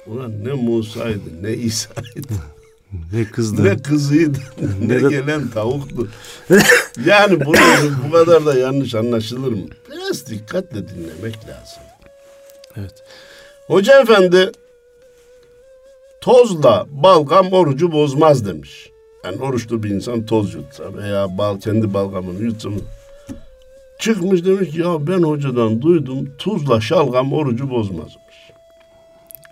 Ulan 0.08 0.44
ne 0.44 0.54
Musa'ydı 0.54 1.44
ne 1.44 1.54
İsa'ydı. 1.54 2.34
ne 3.14 3.26
kızdı. 3.26 3.64
Ne 3.64 3.78
kızıydı. 3.78 4.38
ne, 4.82 5.04
ne 5.04 5.10
gelen 5.10 5.48
tavuktu. 5.48 6.08
yani 7.06 7.46
bunu 7.46 7.56
bu 8.08 8.12
kadar 8.12 8.46
da 8.46 8.60
yanlış 8.60 8.96
anlaşılır 8.96 9.52
mı? 9.52 9.68
Biraz 9.92 10.28
dikkatle 10.30 10.90
dinlemek 10.90 11.36
lazım. 11.48 11.84
Evet. 12.76 13.04
Hoca 13.68 14.02
efendi 14.02 14.52
tozla 16.22 16.86
balgam 16.90 17.54
orucu 17.54 17.92
bozmaz 17.92 18.46
demiş. 18.46 18.89
Yani 19.26 19.38
oruçlu 19.42 19.84
bir 19.84 19.90
insan 19.90 20.26
toz 20.26 20.54
yutsa 20.54 20.94
veya 20.94 21.38
bal 21.38 21.60
kendi 21.60 21.94
balgamını 21.94 22.44
yutsa 22.44 22.70
mı? 22.70 22.80
Çıkmış 24.00 24.46
demiş 24.46 24.70
ki 24.70 24.80
ya 24.80 25.08
ben 25.08 25.24
hocadan 25.24 25.82
duydum 25.82 26.30
tuzla 26.38 26.82
şalgam 26.82 27.34
orucu 27.34 27.70
bozmazmış. 27.70 28.20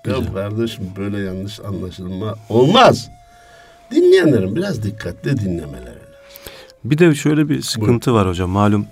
Güzel. 0.04 0.26
Ya 0.26 0.34
kardeşim 0.34 0.90
böyle 0.98 1.20
yanlış 1.20 1.60
anlaşılma 1.60 2.36
olmaz. 2.50 3.10
Dinleyenlerin 3.92 4.56
biraz 4.56 4.84
dikkatli 4.84 5.38
dinlemeleri 5.38 5.86
lazım. 5.86 6.02
Bir 6.84 6.98
de 6.98 7.16
şöyle 7.16 7.50
bir 7.50 7.62
sıkıntı 7.62 8.12
Buyurun. 8.12 8.22
var 8.22 8.30
hocam 8.30 8.50
malum 8.50 8.88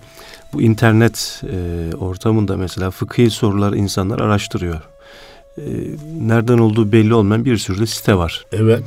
bu 0.53 0.61
internet 0.61 1.41
e, 1.51 1.95
ortamında 1.95 2.57
mesela 2.57 2.91
fıkhi 2.91 3.29
sorular 3.29 3.73
insanlar 3.73 4.19
araştırıyor. 4.19 4.81
E, 5.57 5.63
nereden 6.21 6.57
olduğu 6.57 6.91
belli 6.91 7.13
olmayan 7.13 7.45
bir 7.45 7.57
sürü 7.57 7.79
de 7.79 7.85
site 7.85 8.15
var. 8.15 8.45
Evet. 8.51 8.83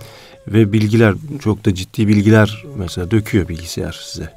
Ve 0.53 0.73
bilgiler 0.73 1.15
çok 1.41 1.65
da 1.65 1.75
ciddi 1.75 2.09
bilgiler 2.09 2.65
mesela 2.77 3.11
döküyor 3.11 3.49
bilgisayar 3.49 4.01
size. 4.05 4.31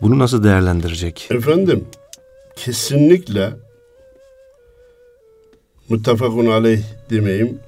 Bunu 0.00 0.18
nasıl 0.18 0.44
değerlendirecek? 0.44 1.28
Efendim 1.30 1.84
kesinlikle 2.56 3.50
muttefakun 5.88 6.46
aleyh 6.46 6.82
demeyeyim. 7.10 7.58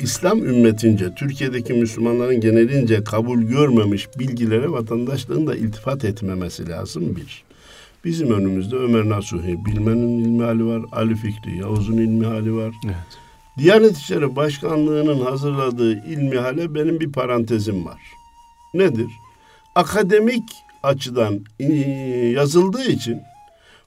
İslam 0.00 0.44
ümmetince, 0.44 1.14
Türkiye'deki 1.14 1.72
Müslümanların 1.72 2.40
genelince 2.40 3.04
kabul 3.04 3.42
görmemiş 3.42 4.08
bilgilere 4.18 4.70
vatandaşlığın 4.70 5.46
da 5.46 5.56
iltifat 5.56 6.04
etmemesi 6.04 6.68
lazım 6.68 7.16
bir. 7.16 7.44
Bizim 8.04 8.32
önümüzde 8.32 8.76
Ömer 8.76 9.08
Nasuhi, 9.08 9.64
Bilmen'in 9.64 10.24
ilmi 10.24 10.44
hali 10.44 10.66
var, 10.66 10.82
Ali 10.92 11.14
Fikri, 11.14 11.58
Yavuz'un 11.58 11.96
ilmi 11.96 12.26
hali 12.26 12.54
var. 12.54 12.74
Evet. 12.84 13.25
Diyanet 13.58 13.96
İşleri 13.98 14.36
Başkanlığı'nın 14.36 15.24
hazırladığı 15.24 15.92
ilmi 15.92 16.38
hale 16.38 16.74
benim 16.74 17.00
bir 17.00 17.12
parantezim 17.12 17.86
var. 17.86 18.00
Nedir? 18.74 19.06
Akademik 19.74 20.44
açıdan 20.82 21.40
yazıldığı 22.34 22.84
için 22.84 23.20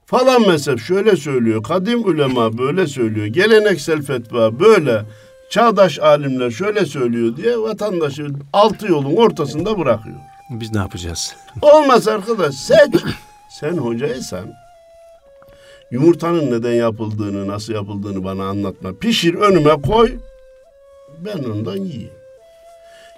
falan 0.06 0.48
mezhep 0.48 0.80
şöyle 0.80 1.16
söylüyor, 1.16 1.64
kadim 1.64 2.06
ulema 2.06 2.58
böyle 2.58 2.88
söylüyor, 2.88 3.26
geleneksel 3.26 4.02
fetva 4.02 4.60
böyle 4.60 5.06
çağdaş 5.50 6.00
alimler 6.00 6.52
şöyle 6.52 6.86
söylüyor 6.86 7.38
diye 7.38 7.58
vatandaşı 7.58 8.28
altı 8.54 8.88
yolun 8.88 9.16
ortasında 9.16 9.80
bırakıyor. 9.80 10.18
Biz 10.50 10.72
ne 10.72 10.78
yapacağız? 10.80 11.36
Olmaz 11.62 12.08
arkadaş 12.08 12.56
seç. 12.56 12.96
Sen 13.50 13.78
hocaysan 13.78 14.46
yumurtanın 15.92 16.52
neden 16.52 16.74
yapıldığını, 16.74 17.48
nasıl 17.48 17.74
yapıldığını 17.74 18.24
bana 18.24 18.46
anlatma. 18.46 18.94
Pişir 18.94 19.34
önüme 19.34 19.82
koy. 19.82 20.12
Ben 21.26 21.44
ondan 21.44 21.78
yiyeyim. 21.78 22.12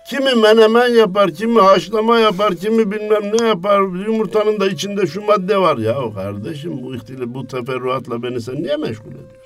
Kimi 0.10 0.36
menemen 0.36 0.88
yapar, 0.88 1.32
kimi 1.32 1.62
haşlama 1.62 2.20
yapar, 2.20 2.56
kimi 2.56 2.92
bilmem 2.92 3.24
ne 3.40 3.48
yapar. 3.48 3.82
Yumurtanın 3.82 4.60
da 4.60 4.68
içinde 4.68 5.08
şu 5.08 5.22
madde 5.22 5.58
var 5.58 5.78
ya 5.78 5.96
kardeşim 6.16 6.84
bu 6.84 6.96
ihtili 6.96 7.34
bu 7.34 7.48
teferruatla 7.48 8.24
beni 8.24 8.42
sen 8.42 8.56
niye 8.56 8.78
meşgul 8.78 9.12
ediyorsun? 9.12 9.38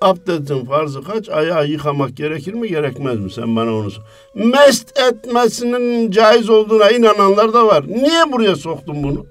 Abdestin 0.00 0.64
farzı 0.64 1.02
kaç? 1.02 1.28
Ayağı 1.28 1.66
yıkamak 1.66 2.16
gerekir 2.16 2.54
mi 2.54 2.68
gerekmez 2.68 3.18
mi? 3.18 3.30
Sen 3.30 3.56
bana 3.56 3.74
onu 3.74 3.90
sor. 3.90 4.02
Mest 4.34 4.98
etmesinin 4.98 6.10
caiz 6.10 6.50
olduğuna 6.50 6.90
inananlar 6.90 7.52
da 7.52 7.66
var. 7.66 7.84
Niye 7.88 8.32
buraya 8.32 8.56
soktun 8.56 9.02
bunu? 9.02 9.26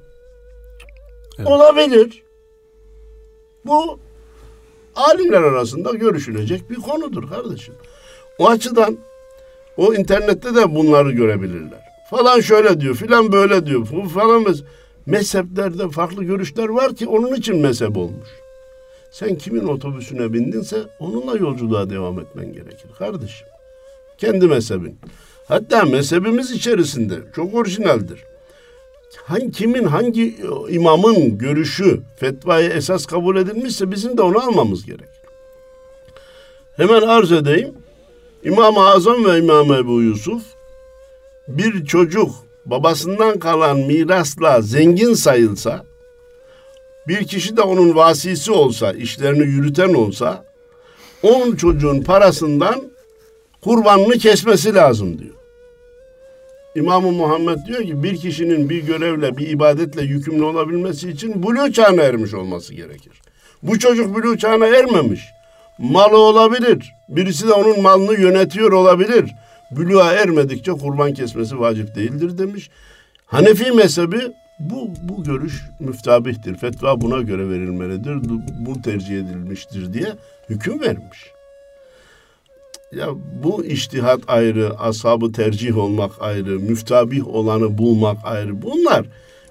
Evet. 1.40 1.48
Olabilir. 1.48 2.24
Bu 3.66 4.00
alimler 4.96 5.42
arasında 5.42 5.92
görüşülecek 5.92 6.70
bir 6.70 6.76
konudur 6.76 7.30
kardeşim. 7.30 7.74
O 8.38 8.50
açıdan 8.50 8.98
o 9.78 9.94
internette 9.94 10.56
de 10.56 10.76
bunları 10.76 11.12
görebilirler. 11.12 11.80
Falan 12.10 12.40
şöyle 12.40 12.82
diyor, 12.82 12.96
filan 12.96 13.32
böyle 13.32 13.66
diyor. 13.66 13.88
Bu 13.92 14.10
falan 14.10 14.46
mezheplerde 15.06 15.90
farklı 15.90 16.24
görüşler 16.24 16.70
var 16.70 16.96
ki 16.96 17.08
onun 17.08 17.36
için 17.36 17.58
mezhep 17.58 17.98
olmuş. 17.98 18.30
Sen 19.12 19.36
kimin 19.36 19.68
otobüsüne 19.68 20.34
bindinse 20.34 20.78
onunla 21.00 21.38
yolculuğa 21.38 21.90
devam 21.90 22.20
etmen 22.20 22.54
gerekir 22.54 22.90
kardeşim. 22.98 23.48
Kendi 24.18 24.48
mezhebin. 24.48 25.00
Hatta 25.48 25.86
mezhebimiz 25.86 26.52
içerisinde 26.52 27.16
çok 27.36 27.54
orijinaldir. 27.54 28.24
Hangi 29.18 29.52
kimin 29.52 29.84
hangi 29.84 30.36
imamın 30.70 31.38
görüşü 31.38 32.02
fetvayı 32.20 32.70
esas 32.70 33.06
kabul 33.06 33.38
edilmişse 33.38 33.92
bizim 33.92 34.18
de 34.18 34.22
onu 34.22 34.40
almamız 34.40 34.86
gerekir. 34.86 35.08
Hemen 36.78 37.02
arz 37.02 37.32
edeyim. 37.32 37.74
İmam-ı 38.44 38.90
Azam 38.90 39.26
ve 39.26 39.40
İmam 39.40 39.74
Ebu 39.74 40.02
Yusuf 40.02 40.44
bir 41.48 41.86
çocuk 41.86 42.32
babasından 42.66 43.40
kalan 43.40 43.78
mirasla 43.80 44.62
zengin 44.62 45.14
sayılsa 45.14 45.86
bir 47.08 47.28
kişi 47.28 47.58
de 47.58 47.62
onun 47.62 47.96
vasisi 47.96 48.52
olsa, 48.52 48.92
işlerini 48.92 49.44
yürüten 49.44 49.94
olsa 49.94 50.46
onun 51.24 51.56
çocuğun 51.56 52.02
parasından 52.02 52.92
kurbanını 53.62 54.18
kesmesi 54.18 54.74
lazım 54.76 55.20
diyor. 55.20 55.36
İmam-ı 56.76 57.12
Muhammed 57.12 57.58
diyor 57.68 57.84
ki 57.84 58.04
bir 58.04 58.18
kişinin 58.18 58.70
bir 58.70 58.84
görevle, 58.84 59.38
bir 59.38 59.50
ibadetle 59.50 60.02
yükümlü 60.02 60.44
olabilmesi 60.44 61.10
için 61.10 61.44
buluğ 61.44 61.72
çağına 61.72 62.02
ermiş 62.02 62.34
olması 62.34 62.74
gerekir. 62.74 63.22
Bu 63.64 63.80
çocuk 63.80 64.16
buluğ 64.16 64.38
çağına 64.38 64.68
ermemiş. 64.68 65.30
Malı 65.78 66.18
olabilir. 66.18 66.94
Birisi 67.10 67.48
de 67.48 67.54
onun 67.54 67.82
malını 67.82 68.14
yönetiyor 68.14 68.72
olabilir. 68.72 69.32
Buluğa 69.72 70.14
ermedikçe 70.14 70.72
kurban 70.72 71.14
kesmesi 71.14 71.60
vacip 71.60 71.96
değildir 71.96 72.38
demiş. 72.38 72.70
Hanefi 73.26 73.72
mezhebi 73.72 74.20
bu, 74.60 74.90
bu 75.04 75.24
görüş 75.24 75.62
müftabihtir. 75.80 76.56
Fetva 76.56 77.02
buna 77.02 77.22
göre 77.22 77.50
verilmelidir. 77.50 78.18
Bu 78.60 78.82
tercih 78.82 79.16
edilmiştir 79.16 79.94
diye 79.94 80.08
hüküm 80.50 80.82
vermiş. 80.82 81.32
Ya 82.92 83.08
bu 83.44 83.66
iştihat 83.66 84.20
ayrı, 84.28 84.80
ashabı 84.80 85.32
tercih 85.32 85.78
olmak 85.78 86.12
ayrı, 86.20 86.60
müftabih 86.60 87.28
olanı 87.28 87.78
bulmak 87.78 88.18
ayrı. 88.24 88.62
Bunlar 88.62 89.06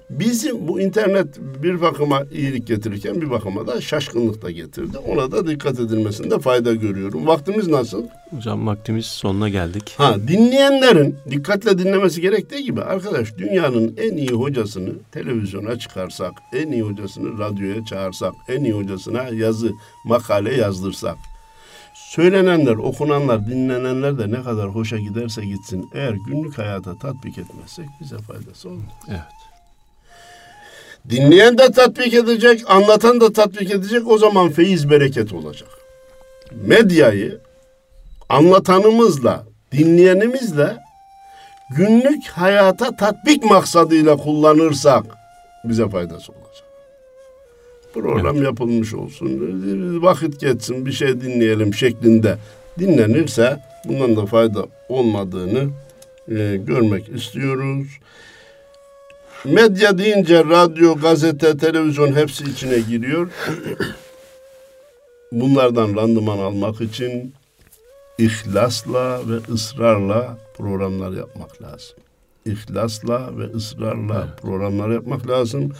bizim 0.09 0.67
bu 0.67 0.81
internet 0.81 1.27
bir 1.63 1.81
bakıma 1.81 2.23
iyilik 2.31 2.67
getirirken 2.67 3.21
bir 3.21 3.29
bakıma 3.29 3.67
da 3.67 3.81
şaşkınlık 3.81 4.41
da 4.41 4.51
getirdi. 4.51 4.97
Ona 4.97 5.31
da 5.31 5.47
dikkat 5.47 5.79
edilmesinde 5.79 6.39
fayda 6.39 6.73
görüyorum. 6.73 7.27
Vaktimiz 7.27 7.67
nasıl? 7.67 8.03
Hocam 8.29 8.67
vaktimiz 8.67 9.05
sonuna 9.05 9.49
geldik. 9.49 9.93
Ha 9.97 10.15
dinleyenlerin 10.27 11.15
dikkatle 11.29 11.79
dinlemesi 11.79 12.21
gerektiği 12.21 12.63
gibi 12.63 12.81
arkadaş 12.81 13.37
dünyanın 13.37 13.95
en 13.97 14.17
iyi 14.17 14.31
hocasını 14.31 14.91
televizyona 15.11 15.79
çıkarsak, 15.79 16.31
en 16.53 16.71
iyi 16.71 16.81
hocasını 16.81 17.39
radyoya 17.39 17.85
çağırsak, 17.85 18.33
en 18.47 18.63
iyi 18.63 18.73
hocasına 18.73 19.23
yazı, 19.23 19.71
makale 20.05 20.55
yazdırsak 20.55 21.17
Söylenenler, 22.15 22.75
okunanlar, 22.75 23.47
dinlenenler 23.47 24.19
de 24.19 24.31
ne 24.31 24.43
kadar 24.43 24.69
hoşa 24.69 24.97
giderse 24.97 25.45
gitsin. 25.45 25.89
Eğer 25.93 26.13
günlük 26.27 26.57
hayata 26.57 26.97
tatbik 26.97 27.37
etmezsek 27.37 27.85
bize 28.01 28.17
faydası 28.17 28.69
olmaz. 28.69 28.93
Evet. 29.09 29.21
Dinleyen 31.09 31.57
de 31.57 31.71
tatbik 31.71 32.13
edecek, 32.13 32.63
anlatan 32.67 33.21
da 33.21 33.33
tatbik 33.33 33.71
edecek. 33.71 34.07
O 34.07 34.17
zaman 34.17 34.49
feyiz 34.49 34.89
bereket 34.89 35.33
olacak. 35.33 35.69
Medyayı 36.51 37.39
anlatanımızla, 38.29 39.43
dinleyenimizle 39.71 40.77
günlük 41.69 42.27
hayata 42.27 42.95
tatbik 42.95 43.43
maksadıyla 43.43 44.17
kullanırsak 44.17 45.05
bize 45.63 45.89
faydası 45.89 46.31
olacak. 46.31 46.40
Program 47.93 48.35
evet. 48.35 48.45
yapılmış 48.45 48.93
olsun, 48.93 49.29
vakit 50.01 50.39
geçsin, 50.39 50.85
bir 50.85 50.91
şey 50.91 51.21
dinleyelim 51.21 51.73
şeklinde 51.73 52.37
dinlenirse 52.79 53.59
bundan 53.85 54.15
da 54.15 54.25
fayda 54.25 54.65
olmadığını 54.89 55.69
e, 56.27 56.57
görmek 56.57 57.09
istiyoruz. 57.09 57.87
Medya 59.45 59.97
deyince 59.97 60.43
radyo, 60.43 60.95
gazete, 60.95 61.57
televizyon 61.57 62.15
hepsi 62.15 62.43
içine 62.43 62.79
giriyor. 62.79 63.29
Bunlardan 65.31 65.95
randıman 65.95 66.37
almak 66.37 66.81
için 66.81 67.33
ihlasla 68.17 69.21
ve 69.29 69.53
ısrarla 69.53 70.37
programlar 70.57 71.11
yapmak 71.11 71.61
lazım. 71.61 71.97
İhlasla 72.45 73.37
ve 73.37 73.43
ısrarla 73.43 74.35
programlar 74.41 74.89
yapmak 74.89 75.27
lazım. 75.27 75.71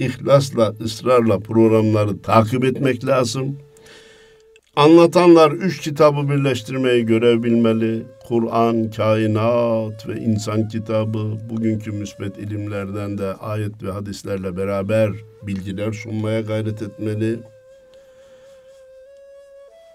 İhlasla, 0.00 0.74
ısrarla 0.80 1.38
programları 1.38 2.22
takip 2.22 2.64
etmek 2.64 3.06
lazım. 3.06 3.58
Anlatanlar 4.76 5.50
üç 5.50 5.80
kitabı 5.80 6.30
birleştirmeyi 6.30 7.06
görev 7.06 7.42
bilmeli. 7.42 8.02
Kur'an, 8.28 8.90
kainat 8.90 10.08
ve 10.08 10.20
insan 10.20 10.68
kitabı 10.68 11.38
bugünkü 11.50 11.92
müsbet 11.92 12.38
ilimlerden 12.38 13.18
de 13.18 13.34
ayet 13.34 13.82
ve 13.82 13.90
hadislerle 13.90 14.56
beraber 14.56 15.10
bilgiler 15.42 15.92
sunmaya 15.92 16.40
gayret 16.40 16.82
etmeli. 16.82 17.38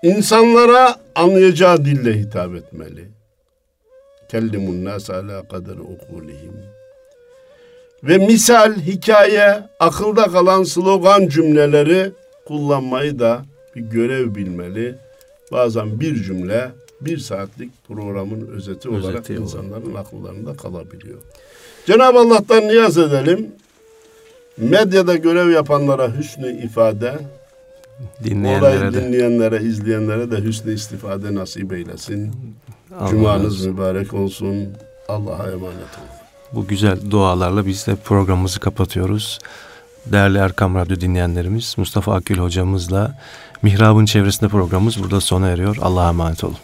İnsanlara 0.03 0.95
anlayacağı 1.15 1.85
dille 1.85 2.19
hitap 2.19 2.55
etmeli. 2.55 3.07
Kellimun 4.31 4.85
nas 4.85 5.09
ala 5.09 5.47
kadar 5.47 5.77
ukulihim. 5.77 6.82
Ve 8.03 8.17
misal, 8.17 8.75
hikaye, 8.75 9.63
akılda 9.79 10.27
kalan 10.27 10.63
slogan 10.63 11.27
cümleleri 11.27 12.11
kullanmayı 12.47 13.19
da 13.19 13.45
bir 13.75 13.81
görev 13.81 14.35
bilmeli. 14.35 14.95
Bazen 15.51 15.99
bir 15.99 16.23
cümle 16.23 16.71
bir 17.01 17.17
saatlik 17.17 17.71
programın 17.87 18.47
özeti, 18.47 18.89
özeti 18.89 18.89
olarak 18.89 19.29
insanların 19.29 19.95
akıllarında 19.95 20.55
kalabiliyor. 20.55 21.19
Cenab-ı 21.85 22.19
Allah'tan 22.19 22.67
niyaz 22.67 22.97
edelim. 22.97 23.51
Medyada 24.57 25.15
görev 25.15 25.49
yapanlara 25.49 26.17
hüsnü 26.17 26.65
ifade, 26.65 27.13
dinleyenlere, 28.23 28.93
de. 28.93 29.03
dinleyenlere, 29.03 29.61
izleyenlere 29.61 30.31
de 30.31 30.37
hüsnü 30.37 30.73
istifade 30.73 31.35
nasip 31.35 31.73
eylesin. 31.73 32.31
Allah 32.99 33.09
Cumanız 33.09 33.65
mübarek 33.65 34.13
olsun. 34.13 34.67
Allah'a 35.07 35.51
emanet 35.51 35.73
olun. 35.73 36.22
Bu 36.53 36.67
güzel 36.67 37.11
dualarla 37.11 37.65
biz 37.65 37.87
de 37.87 37.95
programımızı 37.95 38.59
kapatıyoruz. 38.59 39.39
Değerli 40.05 40.37
Erkam 40.37 40.75
Radyo 40.75 40.99
dinleyenlerimiz 40.99 41.75
Mustafa 41.77 42.15
Akül 42.15 42.37
hocamızla 42.37 43.15
Mihrab'ın 43.61 44.05
çevresinde 44.05 44.49
programımız 44.49 45.03
burada 45.03 45.21
sona 45.21 45.47
eriyor. 45.47 45.77
Allah'a 45.81 46.09
emanet 46.09 46.43
olun. 46.43 46.57